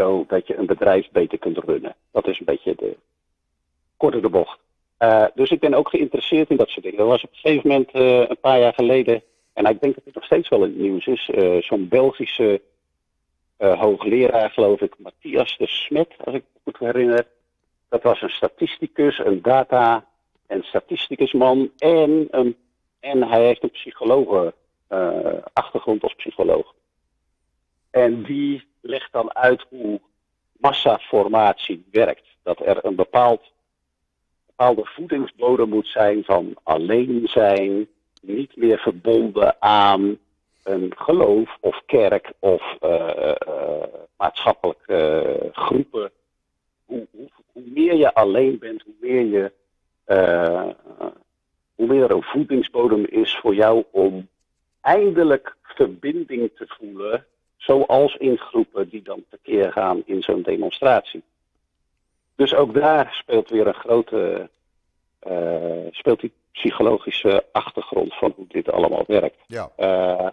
[0.00, 1.94] zodat je een bedrijf beter kunt runnen.
[2.12, 2.96] Dat is een beetje de
[3.96, 4.58] korte de bocht.
[4.98, 6.98] Uh, dus ik ben ook geïnteresseerd in dat soort dingen.
[6.98, 10.04] Er was op een gegeven moment uh, een paar jaar geleden, en ik denk dat
[10.04, 12.60] het nog steeds wel in het nieuws is, uh, zo'n Belgische
[13.56, 17.26] hoogleraar, geloof ik, Matthias de Smet, als ik me goed herinner.
[17.88, 20.06] Dat was een statisticus, een data-
[20.46, 22.56] en statisticusman en, een,
[23.00, 24.52] en hij heeft een psycholoog
[25.52, 26.74] achtergrond als psycholoog.
[27.90, 30.00] En die legt dan uit hoe
[30.52, 32.26] massaformatie werkt.
[32.42, 33.52] Dat er een bepaald,
[34.46, 37.88] bepaalde voedingsbodem moet zijn van alleen zijn,
[38.22, 40.18] niet meer verbonden aan
[40.64, 43.32] een geloof of kerk of uh,
[44.16, 46.10] maatschappelijke uh, groepen.
[46.84, 47.06] Hoe,
[47.52, 49.52] hoe, meer je alleen bent, hoe meer je
[51.80, 54.28] hoe meer een voedingsbodem is voor jou om
[54.80, 57.26] eindelijk verbinding te voelen,
[57.60, 61.22] zoals in groepen die dan tekeer gaan in zo'n demonstratie.
[62.34, 64.48] Dus ook daar speelt weer een grote,
[65.28, 69.36] uh, speelt die psychologische achtergrond van hoe dit allemaal werkt.
[69.46, 69.70] Ja.
[69.78, 70.28] Uh,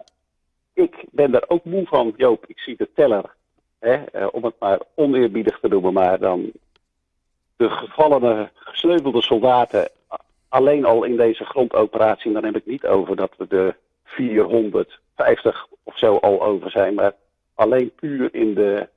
[0.72, 2.46] ik ben er ook moe van, Joop.
[2.46, 3.34] Ik zie de teller,
[3.78, 6.52] hè, uh, om het maar oneerbiedig te noemen, maar dan
[7.56, 9.90] de gevallene, gesneuvelde soldaten
[10.48, 13.74] alleen al in deze grondoperatie, dan heb ik niet over dat we de
[15.18, 17.12] 450 of zo al over zijn, maar
[17.54, 18.88] alleen puur in de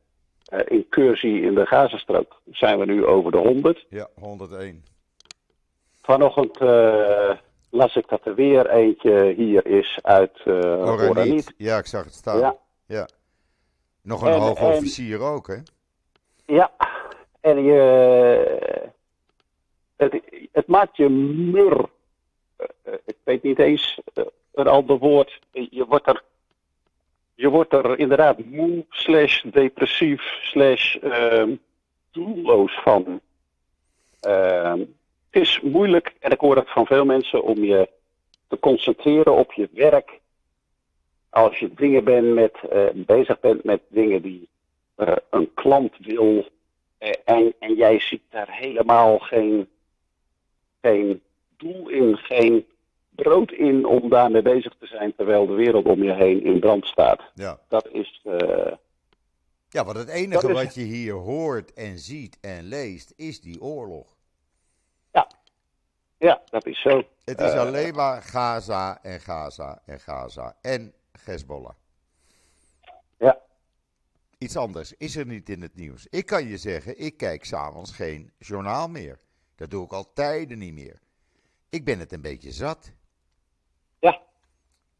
[0.53, 3.85] uh, incursie in de Gazastrook zijn we nu over de 100.
[3.89, 4.83] Ja, 101.
[6.01, 7.31] Vanochtend uh,
[7.69, 10.55] las ik dat er weer eentje hier is uit uh,
[10.87, 11.53] Oraniet.
[11.57, 12.39] Ja, ik zag het staan.
[12.39, 12.55] Ja.
[12.85, 13.07] ja.
[14.01, 15.57] Nog een hoge officier ook, hè?
[16.45, 16.71] Ja,
[17.39, 17.81] en je,
[19.95, 21.89] het, het maakt je mur.
[23.05, 24.01] ik weet niet eens
[24.53, 25.39] een ander woord.
[25.51, 26.23] Je wordt er,
[27.35, 31.43] je wordt er inderdaad moe, slash depressief, slash uh,
[32.11, 33.21] doelloos van.
[34.27, 34.73] Uh,
[35.29, 37.89] het is moeilijk, en ik hoor het van veel mensen, om je
[38.47, 40.19] te concentreren op je werk.
[41.29, 44.47] Als je dingen bent met, uh, bezig bent met dingen die
[44.97, 46.47] uh, een klant wil.
[46.99, 49.69] Uh, en, en jij ziet daar helemaal geen,
[50.81, 51.21] geen
[51.57, 52.65] doel in, geen
[53.23, 56.85] brood in om daarmee bezig te zijn terwijl de wereld om je heen in brand
[56.85, 57.21] staat.
[57.33, 57.59] Ja.
[57.67, 58.21] Dat is.
[58.23, 58.71] Uh,
[59.69, 60.53] ja, want het enige is...
[60.53, 64.15] wat je hier hoort en ziet en leest is die oorlog.
[65.11, 65.31] Ja,
[66.17, 67.03] ja dat is zo.
[67.23, 71.73] Het is uh, alleen maar Gaza en Gaza en Gaza en Hezbollah.
[73.17, 73.37] Ja.
[74.37, 76.07] Iets anders is er niet in het nieuws.
[76.09, 79.19] Ik kan je zeggen, ik kijk s'avonds geen journaal meer.
[79.55, 80.99] Dat doe ik al tijden niet meer.
[81.69, 82.91] Ik ben het een beetje zat.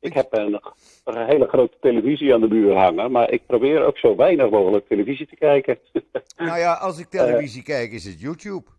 [0.01, 0.61] Ik heb een,
[1.03, 4.87] een, hele grote televisie aan de muur hangen, maar ik probeer ook zo weinig mogelijk
[4.87, 5.79] televisie te kijken.
[6.37, 8.69] Nou ja, als ik televisie uh, kijk, is het YouTube.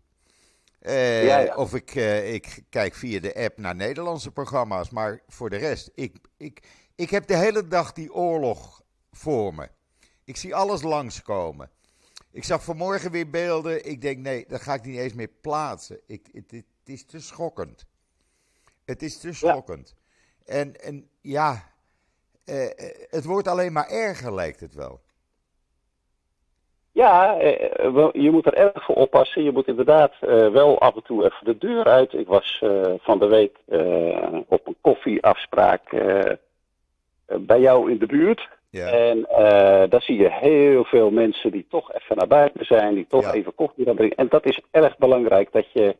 [0.81, 1.55] Uh, ja, ja.
[1.55, 5.91] Of ik, uh, ik kijk via de app naar Nederlandse programma's, maar voor de rest,
[5.95, 6.63] ik, ik,
[6.95, 8.81] ik heb de hele dag die oorlog
[9.11, 9.67] voor me.
[10.23, 11.69] Ik zie alles langskomen.
[12.31, 13.85] Ik zag vanmorgen weer beelden.
[13.85, 15.99] Ik denk, nee, dat ga ik niet eens meer plaatsen.
[16.07, 17.85] Ik, het, het, het is te schokkend.
[18.85, 19.95] Het is te schokkend.
[20.45, 20.53] Ja.
[20.53, 21.63] En, en ja,
[22.45, 22.69] uh,
[23.09, 24.99] het wordt alleen maar erger, lijkt het wel.
[26.91, 29.43] Ja, uh, je moet er erg voor oppassen.
[29.43, 30.13] Je moet inderdaad
[30.51, 32.13] wel af en toe even de deur uit.
[32.13, 32.63] Ik was
[32.99, 33.57] van de week
[34.47, 35.89] op een koffieafspraak
[37.25, 38.49] bij jou in de buurt.
[38.69, 38.87] Ja.
[38.87, 43.07] En uh, daar zie je heel veel mensen die toch even naar buiten zijn, die
[43.07, 43.33] toch Ja.
[43.33, 44.17] even koffie gaan drinken.
[44.17, 45.95] En dat is erg belangrijk, dat je,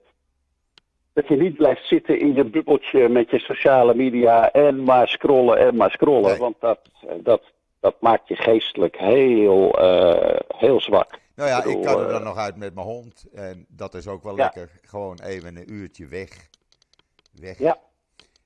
[1.13, 5.58] dat je niet blijft zitten in je bubbeltje met je sociale media en maar scrollen
[5.58, 6.30] en maar scrollen.
[6.30, 6.39] Nee.
[6.39, 6.80] Want dat,
[7.23, 7.41] dat,
[7.80, 11.19] dat maakt je geestelijk heel, eh, heel zwak.
[11.36, 13.26] Nou ja, ik bedoel, kan er eh, dan nog uit met mijn hond.
[13.34, 14.43] En dat is ook wel Ja.
[14.43, 14.80] lekker.
[14.82, 16.49] Gewoon even een uurtje weg.
[17.32, 17.58] Weg.
[17.58, 17.78] Ja.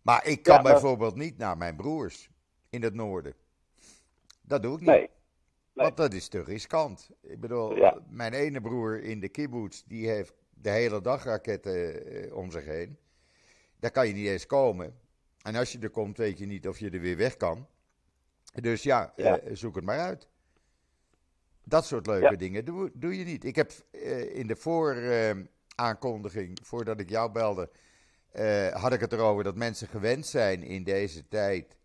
[0.02, 2.30] Maar ik kan Ja, bijvoorbeeld niet naar mijn broers
[2.70, 3.34] in het noorden.
[4.42, 4.90] Dat doe ik niet.
[4.90, 5.00] Nee.
[5.00, 5.10] nee.
[5.74, 7.10] Want dat is te riskant.
[7.22, 7.98] Ik bedoel, Ja.
[8.10, 12.66] mijn ene broer in de kibbutz, die heeft de hele dag raketten eh, om zich
[12.66, 12.98] heen.
[13.80, 15.00] Daar kan je niet eens komen.
[15.42, 17.68] En als je er komt, weet je niet of je er weer weg kan.
[18.54, 19.40] Dus ja, Ja.
[19.40, 20.28] eh, zoek het maar uit.
[21.64, 22.36] Dat soort leuke Ja.
[22.38, 23.44] dingen doe, doe je niet.
[23.44, 27.70] Ik heb eh, in de vooraankondiging, voordat ik jou belde,
[28.74, 31.78] had ik het erover dat mensen gewend zijn in deze tijd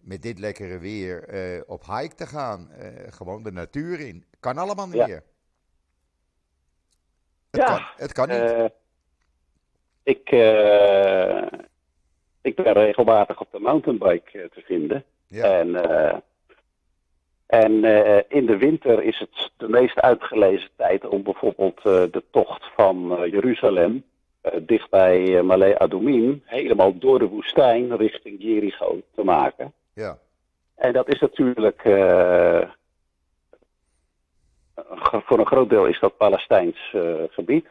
[0.00, 2.70] met dit lekkere weer op hike te gaan.
[3.08, 4.24] gewoon de natuur in.
[4.40, 5.06] Kan allemaal niet Ja.
[5.06, 5.22] meer.
[7.50, 8.38] Het, Ja, kan, het kan niet.
[8.38, 8.64] Eh,
[10.02, 11.42] ik, eh,
[12.42, 15.04] ik ben regelmatig op de mountainbike eh, te vinden.
[15.26, 15.44] ja.
[15.44, 15.74] En,
[17.46, 17.72] en
[18.28, 24.04] in de winter is het de meest uitgelezen tijd om bijvoorbeeld de tocht van Jeruzalem,
[24.60, 29.72] dicht bij Malé Adumim, helemaal door de woestijn richting Jericho te maken.
[29.92, 30.18] ja.
[30.74, 31.82] En dat is natuurlijk,
[34.98, 37.66] voor een groot deel is dat Palestijns eh, gebied.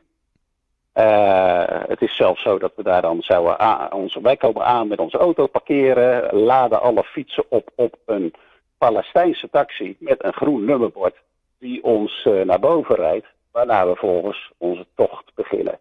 [0.92, 4.88] Eh, het is zelfs zo dat we daar dan zouden aan, onze, wij komen aan
[4.88, 8.34] met onze auto parkeren, laden alle fietsen op op een
[8.78, 11.16] Palestijnse taxi met een groen nummerbord
[11.60, 15.80] die ons eh, naar boven rijdt, waarna we volgens onze tocht beginnen.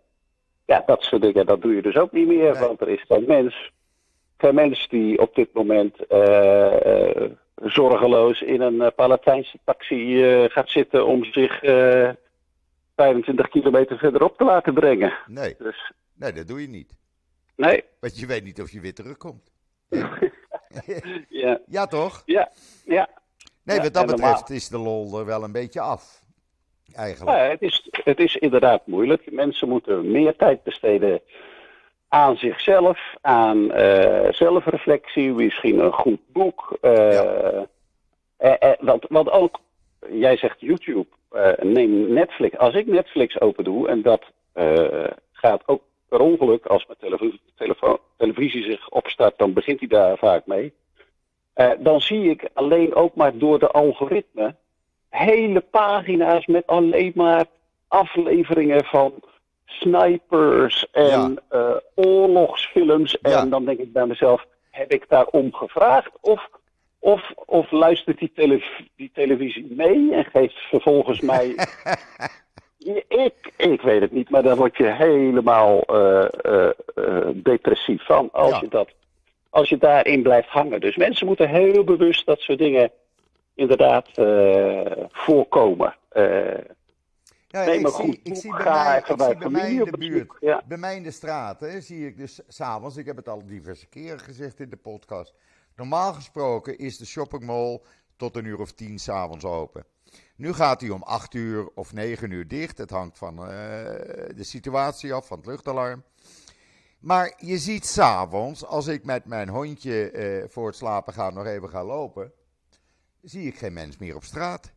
[0.66, 2.60] Ja, dat soort dingen, dat doe je dus ook niet meer, Nee.
[2.60, 3.70] want er is geen mens,
[4.36, 5.96] geen mens die op dit moment
[7.62, 12.10] zorgeloos in een eh, Palestijnse taxi eh, gaat zitten om zich eh,
[12.96, 15.12] 25 kilometer verderop te laten brengen.
[15.26, 15.54] Nee.
[15.58, 16.96] Dus Nee, dat doe je niet.
[17.56, 17.84] Nee.
[18.00, 19.50] Want je weet niet of je weer terugkomt.
[21.28, 21.60] ja.
[21.66, 22.22] ja, toch?
[22.24, 22.50] Ja,
[22.84, 23.08] ja.
[23.62, 26.22] Nee, wat dat betreft is de lol er wel een beetje af.
[26.94, 27.36] Eigenlijk.
[27.36, 29.32] Ja, het, is, het is inderdaad moeilijk.
[29.32, 31.20] Mensen moeten meer tijd besteden
[32.08, 36.78] aan zichzelf, aan eh, zelfreflectie, misschien een goed boek.
[36.80, 37.66] eh, Ja.
[38.36, 39.58] eh, want, want ook,
[40.10, 41.06] jij zegt YouTube,
[41.62, 42.56] neem Netflix.
[42.58, 44.22] Als ik Netflix open doe en dat
[45.32, 50.18] gaat ook per ongeluk, als mijn televisie, telefoon, televisie zich opstart, dan begint hij daar
[50.18, 50.72] vaak mee.
[51.78, 54.54] Dan zie ik alleen ook maar door de algoritme
[55.10, 57.46] hele pagina's met alleen maar
[57.88, 59.12] afleveringen van
[59.68, 63.20] snipers en eh, oorlogsfilms.
[63.20, 63.44] En Ja.
[63.44, 66.10] dan denk ik bij mezelf, heb ik daarom gevraagd?
[66.20, 66.48] Of,
[66.98, 71.54] of, of luistert die, telev- die televisie mee en geeft vervolgens mij...
[73.08, 78.50] Ik, ik weet het niet, maar daar word je helemaal eh, eh, depressief van als,
[78.50, 78.58] Ja.
[78.60, 78.88] je dat,
[79.50, 80.80] als je daarin blijft hangen.
[80.80, 82.90] Dus mensen moeten heel bewust dat soort dingen
[83.54, 84.08] inderdaad
[85.10, 85.94] voorkomen.
[87.50, 88.98] Ja, neem ik, zie, ik zie bij mij,
[89.30, 90.62] ik bij mij in de buurt, ja.
[90.66, 93.86] bij mij in de straat, hè, zie ik dus s'avonds, ik heb het al diverse
[93.86, 95.34] keren gezegd in de podcast.
[95.76, 97.80] Normaal gesproken is de shoppingmall
[98.16, 99.84] tot een uur of tien s'avonds open.
[100.36, 102.78] Nu gaat hij om acht uur of negen uur dicht.
[102.78, 103.46] Het hangt van eh,
[104.34, 106.04] de situatie af, van het luchtalarm.
[106.98, 111.46] Maar je ziet s'avonds, als ik met mijn hondje eh, voor het slapen gaan nog
[111.46, 112.32] even ga lopen,
[113.22, 114.72] zie ik geen mens meer op straat.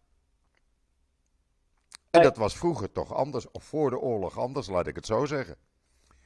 [2.11, 5.25] En dat was vroeger toch anders, of voor de oorlog anders, laat ik het zo
[5.25, 5.55] zeggen.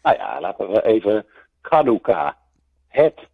[0.02, 1.26] Nou ja, laten we even
[1.62, 2.32] Hanukkah.
[2.88, 3.28] Het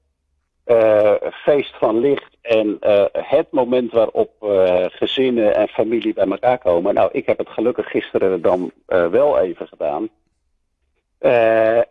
[0.64, 6.58] eh, feest van licht en eh, het moment waarop eh, gezinnen en familie bij elkaar
[6.58, 6.94] komen.
[6.94, 10.10] Nou, ik heb het gelukkig gisteren dan wel even gedaan.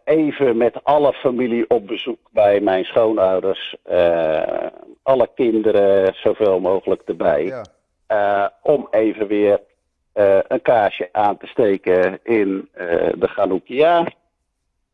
[0.05, 3.77] Even met alle familie op bezoek bij mijn schoonouders.
[5.03, 7.64] Alle kinderen zoveel mogelijk erbij.
[8.07, 9.61] Ja, om even weer
[10.48, 14.06] een kaarsje aan te steken in eh, de Hanukkah.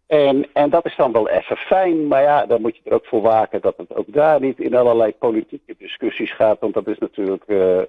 [0.07, 3.07] En, en dat is dan wel even fijn, maar ja, dan moet je er ook
[3.07, 6.61] voor waken dat het ook daar niet in allerlei politieke discussies gaat.
[6.61, 7.81] Want dat is natuurlijk eh,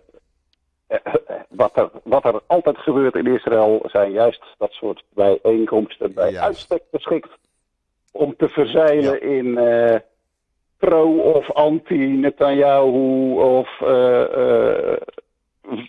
[0.88, 1.00] eh,
[1.50, 6.46] wat, er, wat er altijd gebeurt in Israël, zijn juist dat soort bijeenkomsten bij Juist.
[6.46, 7.30] uitstek geschikt
[8.12, 9.96] om te verzeilen in eh,
[10.78, 14.98] pro of anti-Netanyahu of eh, eh,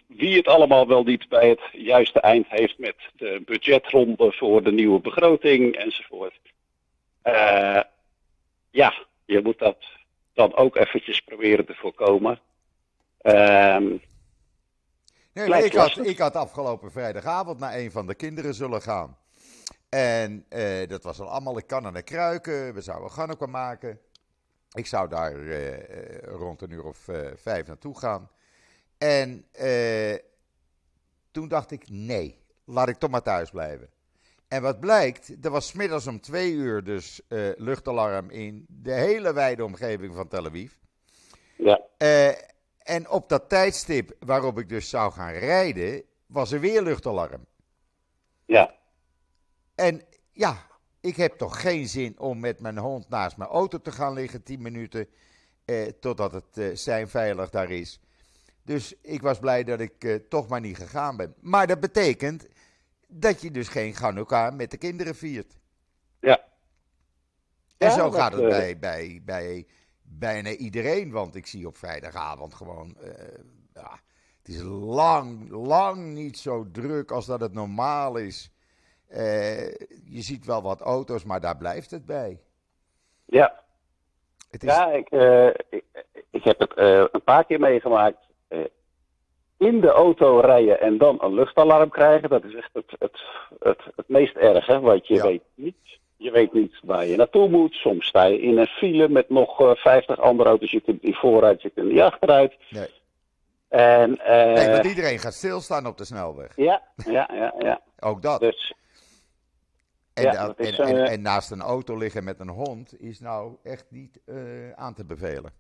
[0.06, 4.72] wie het allemaal wel niet bij het juiste eind heeft met de budgetronde voor de
[4.72, 6.40] nieuwe begroting enzovoort.
[7.22, 7.80] Eh,
[8.70, 9.84] ja, je moet dat
[10.34, 12.40] dan ook eventjes proberen te voorkomen.
[13.20, 13.96] Ehm,
[15.32, 19.16] Nee, ik, had, ik had afgelopen vrijdagavond naar een van de kinderen zullen gaan.
[19.88, 24.00] En eh, dat was al allemaal, ik kan en kruiken, we zouden Ganneke maken.
[24.72, 28.30] Ik zou daar eh, rond een uur of vijf naartoe gaan.
[28.98, 30.14] En eh,
[31.30, 33.90] toen dacht ik, nee, laat ik toch maar thuis blijven.
[34.48, 39.32] En wat blijkt, er was middags om twee uur dus eh, luchtalarm in de hele
[39.32, 40.72] wijde omgeving van Tel Aviv.
[41.56, 42.28] ja, Eh,
[42.78, 47.46] en op dat tijdstip waarop ik dus zou gaan rijden, was er weer luchtalarm.
[48.44, 48.74] ja,
[49.74, 50.66] En ja,
[51.00, 54.42] ik heb toch geen zin om met mijn hond naast mijn auto te gaan liggen,
[54.42, 55.08] 10 minuten,
[55.64, 58.00] eh, totdat het eh, zijn veilig daar is.
[58.68, 61.34] Dus ik was blij dat ik eh, toch maar niet gegaan ben.
[61.40, 62.48] Maar dat betekent
[63.06, 65.58] dat je dus geen Hanukkah met de kinderen viert.
[66.20, 66.44] ja.
[67.78, 69.66] En Ja, zo gaat het eh, bij, bij, bij
[70.02, 71.10] bijna iedereen.
[71.10, 72.96] Want ik zie op vrijdagavond gewoon.
[72.96, 73.38] eh,
[73.74, 74.00] ja,
[74.38, 78.50] het is lang, lang niet zo druk als dat het normaal is.
[80.04, 82.40] Je ziet wel wat auto's, maar daar blijft het bij.
[83.24, 83.64] ja.
[84.50, 85.10] Het is, Ja, ik,
[85.70, 85.84] ik,
[86.30, 86.72] ik heb het
[87.12, 88.27] een paar keer meegemaakt.
[88.48, 88.58] Eh,
[89.56, 93.20] in de auto rijden en dan een luchtalarm krijgen, dat is echt het, het,
[93.58, 94.80] het, het meest erge.
[94.80, 95.22] Want je Ja.
[95.22, 95.76] weet niet.
[96.16, 97.74] Je weet niet waar je naartoe moet.
[97.74, 100.70] Soms sta je in een file met nog eh, 50 andere auto's.
[100.70, 102.56] Je kunt niet vooruit, je kunt niet achteruit.
[102.70, 102.88] nee.
[103.68, 106.56] En, eh, Nee, want iedereen gaat stilstaan op de snelweg.
[106.56, 107.80] ja, ja, ja, ja.
[108.08, 108.40] Ook dat.
[108.40, 108.74] Dus
[110.14, 112.48] En, ja, da- dat is, en, en, eh, en naast een auto liggen met een
[112.48, 115.52] hond is nou echt niet eh, aan te bevelen.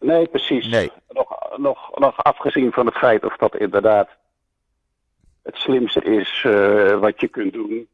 [0.00, 0.66] Nee, precies.
[0.68, 0.90] Nee.
[1.08, 4.08] Nog, nog, nog afgezien van het feit of dat inderdaad
[5.42, 7.88] het slimste is eh, wat je kunt doen.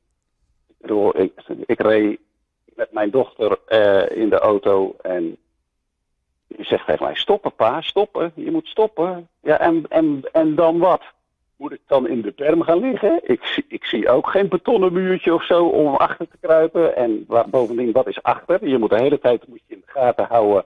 [0.79, 1.33] Ik, ik,
[1.67, 2.19] ik reed
[2.75, 5.37] met mijn dochter eh, in de auto en
[6.47, 8.33] die zegt tegen mij: stoppen, pa, stoppen.
[8.35, 9.29] Je moet stoppen.
[9.43, 11.03] Ja, en, en, en dan wat?
[11.57, 13.21] Moet ik dan in de berm gaan liggen?
[13.23, 16.97] Ik, zie- ik zie ook geen betonnen muurtje of zo om achter te kruipen.
[16.97, 18.69] En bovendien, wat is achter?
[18.69, 20.65] Je moet de hele tijd moet je in de gaten houden.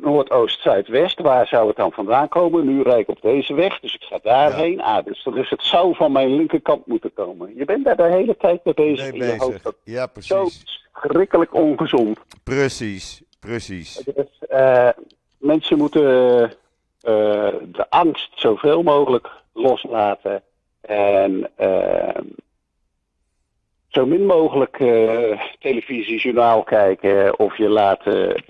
[0.00, 2.66] Noordoost, Zuidwest, waar zou het dan vandaan komen?
[2.66, 4.80] Nu rijd ik op deze weg, dus ik ga daarheen.
[4.82, 7.56] Ah, dus, dus het zou van mijn linkerkant moeten komen.
[7.56, 9.62] Je bent daar de hele tijd mee bezig mee in je hoofd.
[9.62, 9.72] bezig.
[9.84, 10.88] Ja, is zo precies.
[10.94, 12.18] schrikkelijk ongezond.
[12.42, 13.94] Precies, precies.
[13.94, 14.88] Dus, eh,
[15.38, 16.42] mensen moeten
[17.00, 20.42] eh, de angst zoveel mogelijk loslaten.
[20.80, 22.22] En eh,
[23.88, 27.38] zo min mogelijk eh, televisiejournaal kijken.
[27.38, 28.44] Of je laten,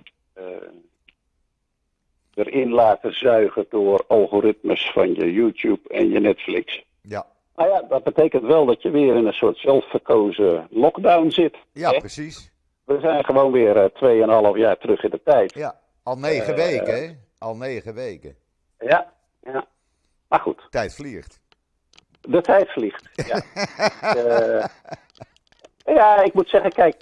[2.36, 6.84] erin laten zuigen door algoritmes van je YouTube en je Netflix.
[7.02, 7.26] Ja,
[7.56, 11.56] Nou ja, dat betekent wel dat je weer in een soort zelfverkozen lockdown zit.
[11.72, 11.98] ja hè?
[11.98, 12.50] precies.
[12.84, 15.54] We zijn gewoon weer eh, tweeënhalf jaar terug in de tijd.
[15.54, 17.10] Ja, al negen Eh, weken, hè?
[17.38, 18.36] Al negen weken.
[18.78, 19.12] Ja,
[19.42, 19.66] ja.
[20.28, 21.40] Maar goed, Tijd vliegt.
[22.20, 23.08] de tijd vliegt.
[23.14, 23.42] Ja,
[24.16, 24.64] Eh,
[25.94, 26.96] ja ik moet zeggen, kijk,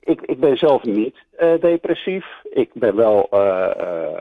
[0.00, 2.26] ik, ik ben zelf niet eh, depressief.
[2.54, 4.20] Ik ben wel eh, eh,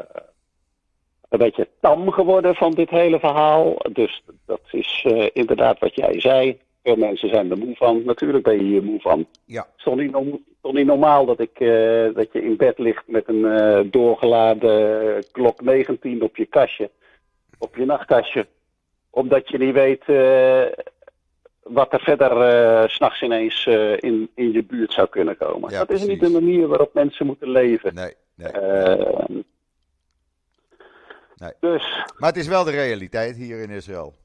[1.30, 3.76] een beetje tam geworden van dit hele verhaal.
[3.92, 6.60] Dus dat is eh, inderdaad wat jij zei.
[6.84, 8.04] Veel mensen zijn er moe van.
[8.06, 9.26] Natuurlijk ben je hier moe van.
[9.46, 11.60] Ja, Het is toch niet, nom- toch niet normaal dat, ik,
[12.16, 16.90] dat je in bed ligt met een doorgeladen klok 19 op je kastje,
[17.58, 18.48] op je nachtkastje.
[19.10, 20.06] Omdat je niet weet
[21.64, 23.66] wat er verder s s'nachts ineens
[24.00, 25.72] in, in je buurt zou kunnen komen.
[25.72, 27.94] Ja, dat is niet de manier waarop mensen moeten leven.
[27.94, 28.52] nee, nee.
[28.52, 29.42] Eh,
[31.36, 31.54] Nee.
[31.60, 34.16] Dus, Maar het is wel de realiteit hier in Israël.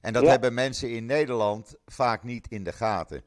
[0.00, 0.28] En dat Ja.
[0.30, 3.22] hebben mensen in Nederland vaak niet in de gaten.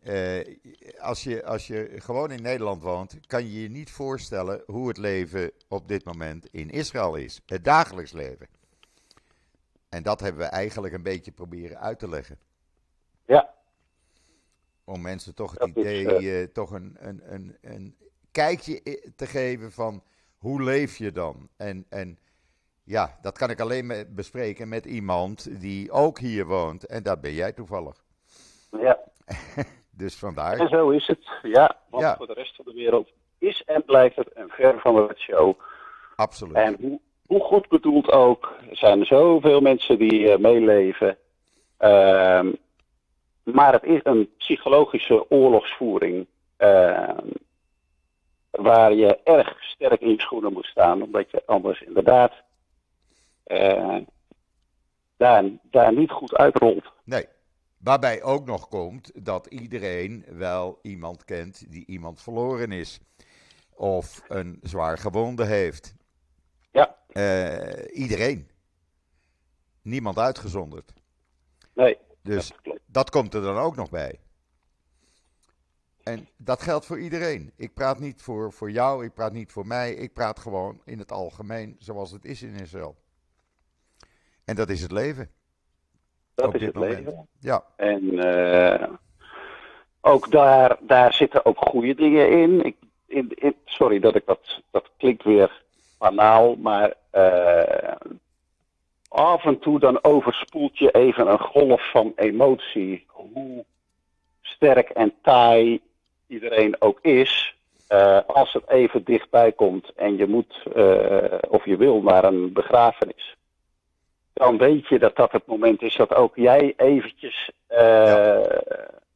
[0.00, 0.56] Eh,
[0.98, 4.96] als, je, als je gewoon in Nederland woont, kan je je niet voorstellen hoe het
[4.96, 7.40] leven op dit moment in Israël is.
[7.46, 8.46] Het dagelijks leven.
[9.88, 12.38] En dat hebben we eigenlijk een beetje proberen uit te leggen.
[13.26, 13.54] ja,
[14.84, 17.96] Om mensen toch het Dat is, idee, eh, toch een, een, een, een
[18.34, 18.80] kijkje
[19.16, 20.02] te geven van
[20.38, 21.48] hoe leef je dan?
[21.56, 22.18] En, en
[22.84, 26.86] ja, dat kan ik alleen bespreken met iemand die ook hier woont.
[26.86, 28.04] En dat ben jij toevallig.
[28.70, 28.98] ja.
[29.96, 30.68] Dus En vandaar.
[30.68, 31.28] zo is het.
[31.42, 32.16] Ja, want Ja.
[32.16, 33.08] voor de rest van de wereld
[33.38, 35.54] is en blijft het een ver van het show.
[36.16, 36.54] Absoluut.
[36.56, 41.16] En hoe, hoe goed bedoeld ook, er zijn zoveel mensen die eh, meeleven.
[41.76, 42.52] Ehm,
[43.42, 46.26] maar het is een psychologische oorlogsvoering.
[46.56, 47.26] ehm,
[48.54, 52.32] waar je erg sterk in je schoenen moet staan, omdat je anders inderdaad
[53.44, 53.96] eh,
[55.16, 56.92] daar, daar niet goed uitrolt.
[57.04, 57.26] Nee.
[57.78, 63.00] Waarbij ook nog komt dat iedereen wel iemand kent die iemand verloren is.
[63.74, 65.94] Of een zwaar gewonde heeft.
[66.72, 68.50] Ja, Eh, iedereen.
[69.82, 70.92] Niemand uitgezonderd.
[71.74, 72.52] nee, Dus
[72.86, 74.20] dat komt er dan ook nog bij.
[76.04, 77.52] En dat geldt voor iedereen.
[77.56, 79.94] Ik praat niet voor, voor jou, ik praat niet voor mij.
[79.94, 82.96] Ik praat gewoon in het algemeen zoals het is in Israël.
[84.44, 85.30] En dat is het leven.
[86.34, 86.98] Dat is het moment.
[86.98, 87.28] leven.
[87.38, 88.88] Ja, En eh,
[90.00, 92.64] ook daar, daar zitten ook goede dingen in.
[92.64, 92.76] Ik,
[93.06, 93.54] in, in.
[93.64, 95.62] Sorry dat ik dat, dat klinkt weer
[95.98, 97.96] banaal, maar eh,
[99.08, 103.04] af en toe dan overspoelt je even een golf van emotie.
[103.06, 103.64] Hoe
[104.42, 105.80] sterk en taai
[106.34, 107.56] iedereen ook is.
[107.86, 112.52] eh, als het even dichtbij komt en je moet eh, of je wil naar een
[112.52, 113.36] begrafenis
[114.34, 118.42] dan weet je dat dat het moment is dat ook jij eventjes eh,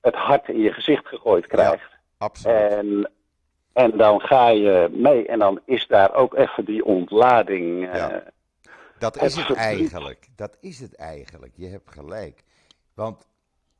[0.00, 1.90] het hart in je gezicht gegooid krijgt.
[2.18, 2.56] absoluut.
[2.56, 3.10] En,
[3.72, 7.94] en dan ga je mee en dan is daar ook even die ontlading.
[7.94, 8.22] Ja.
[8.98, 10.28] Dat is het eigenlijk.
[10.36, 11.52] Dat is het eigenlijk.
[11.56, 12.42] Je hebt gelijk.
[12.94, 13.26] Want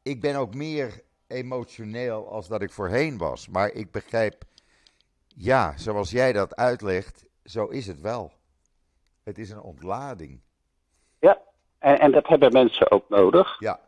[0.03, 3.49] ik ben ook meer emotioneel als dat ik voorheen was.
[3.49, 4.45] Maar ik begrijp,
[5.27, 8.33] ja, zoals jij dat uitlegt, zo is het wel.
[9.25, 10.41] Het is een ontlading.
[11.21, 11.39] Ja,
[11.79, 13.57] en, en dat hebben mensen ook nodig.
[13.59, 13.81] Ja,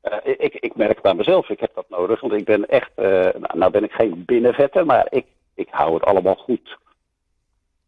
[0.00, 3.04] Eh, ik, ik merk bij mezelf, ik heb dat nodig, want ik ben echt, eh,
[3.22, 6.78] nou, nou ben ik geen binnenvetter, maar ik, ik hou het allemaal goed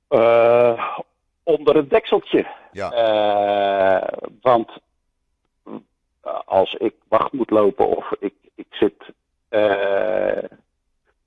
[0.09, 0.99] eh,
[1.43, 2.47] onder het dekseltje.
[2.73, 2.89] ja,
[4.41, 4.71] want
[6.45, 9.13] als ik wacht moet lopen of ik, ik zit,
[9.49, 10.43] eh,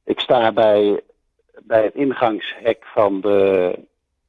[0.03, 1.01] ik sta bij,
[1.61, 3.75] bij het ingangshek van de,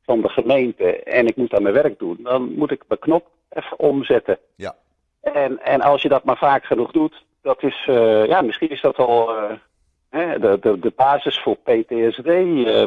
[0.03, 3.27] van de gemeente en ik moet aan mijn werk doen, dan moet ik mijn knop
[3.49, 4.39] even omzetten.
[4.55, 4.77] ja,
[5.21, 8.81] En, en als je dat maar vaak genoeg doet, dat is, eh, ja, misschien is
[8.81, 9.57] dat al eh,
[10.11, 12.29] hè, de, de, de basis voor PTSD,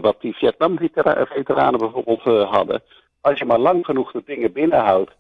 [0.01, 2.81] wat die Vietnam-veteranen bijvoorbeeld hadden.
[3.21, 5.11] Als je maar lang genoeg de dingen binnenhoudt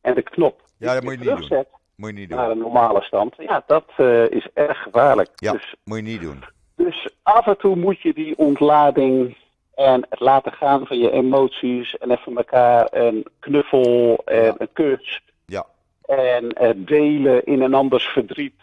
[0.00, 1.64] en de knop Ja, dat moet je niet doen.
[1.96, 2.50] Moet je niet naar doen.
[2.50, 5.30] een normale stand, ja, dat eh, is erg gevaarlijk.
[5.34, 6.44] Ja, Dus, moet je niet doen.
[6.76, 9.36] dus af en toe moet je die ontlading
[9.74, 14.54] en het laten gaan van je emoties en even elkaar een knuffel en Ja.
[14.58, 15.66] een kus Ja,
[16.06, 18.54] en eh, delen in een anders verdriet.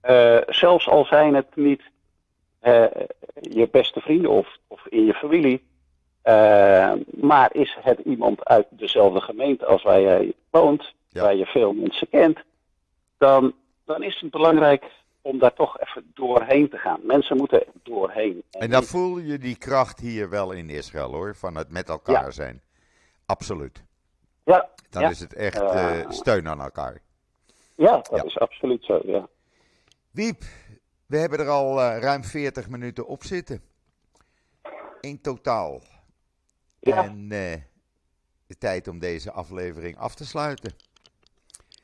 [0.00, 1.82] Eh, zelfs al zijn het niet
[3.40, 5.62] je beste vrienden of, of in je familie.
[7.20, 11.22] maar is het iemand uit dezelfde gemeente als waar jij woont, Ja.
[11.22, 12.38] waar je veel mensen kent,
[13.26, 13.54] dan,
[13.84, 14.84] dan is het belangrijk
[15.22, 17.00] om daar toch even doorheen te gaan.
[17.06, 18.42] Mensen moeten er doorheen.
[18.50, 22.24] en dan voel je die kracht hier wel in Israël hoor, van het met elkaar
[22.24, 22.30] Ja.
[22.30, 22.62] zijn.
[23.26, 23.82] Absoluut.
[24.44, 26.00] ja, Dan ja, is het echt Eh.
[26.00, 27.00] eh, steun aan elkaar.
[27.76, 28.24] ja, dat Ja.
[28.24, 29.00] is absoluut zo.
[29.04, 29.28] Ja.
[30.10, 30.42] Wiep,
[31.06, 33.62] we hebben er al eh, ruim 40 minuten op zitten.
[35.00, 35.80] In totaal.
[36.80, 37.04] Ja.
[37.04, 40.72] En de tijd om deze aflevering af te sluiten.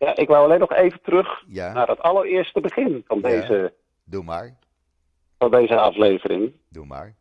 [0.00, 3.28] Ja, ik wou alleen nog even terug Ja, naar het allereerste begin van Ja.
[3.28, 3.72] deze,
[4.04, 4.56] doe maar.
[5.38, 6.52] van deze aflevering.
[6.68, 7.14] Doe maar.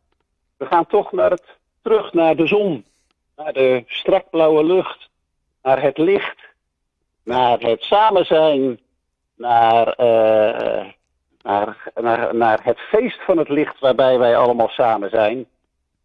[0.56, 1.44] We gaan toch naar het,
[1.82, 2.84] terug naar de zon,
[3.36, 5.08] naar de strakblauwe lucht,
[5.62, 6.38] naar het licht,
[7.24, 8.80] naar het samen zijn,
[9.36, 10.86] naar, eh,
[11.42, 15.46] naar, naar, naar het feest van het licht waarbij wij allemaal samen zijn.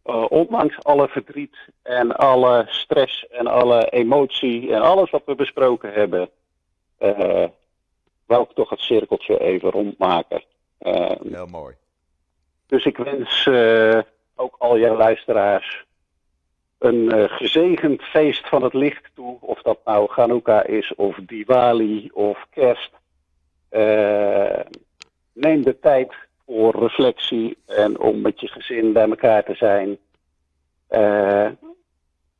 [0.04, 5.94] Eh, ondanks alle verdriet en alle stress en alle emotie en alles wat we besproken
[5.94, 6.30] hebben,
[6.98, 7.48] eh
[8.26, 10.43] wou ik toch het cirkeltje even rondmaken.
[10.78, 11.76] Eh, Heel mooi.
[12.68, 14.00] dus ik wens eh,
[14.36, 15.86] ook al jouw luisteraars
[16.78, 19.38] een gezegend feest van het licht toe.
[19.39, 22.91] Of dat nou Hanukkah is, of Diwali, of Kerst.
[25.34, 26.14] Neem de tijd
[26.46, 29.98] voor reflectie en om met je gezin bij elkaar te zijn.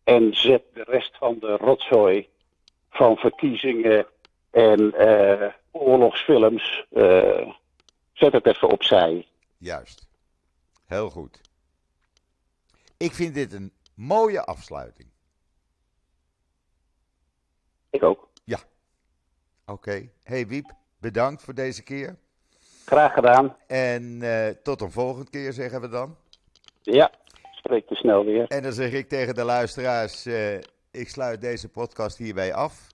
[0.04, 2.28] En zet de rest van de rotzooi
[2.90, 4.06] van verkiezingen
[4.56, 7.52] en eh, oorlogsfilms, eh,
[8.14, 9.28] zet het even opzij.
[9.58, 10.08] Juist.
[10.86, 11.42] Heel goed.
[12.98, 15.10] Ik vind dit een mooie afsluiting.
[17.90, 18.30] Ik ook.
[19.68, 20.10] Oké.
[20.24, 22.16] Hey Wiep, bedankt voor deze keer.
[22.86, 23.58] Graag gedaan.
[23.68, 26.16] En eh, tot een volgende keer zeggen we dan.
[26.82, 27.12] Ja,
[27.52, 28.48] spreek je snel weer.
[28.48, 30.26] En dan zeg ik tegen de luisteraars,
[30.92, 32.94] ik sluit deze podcast hierbij af.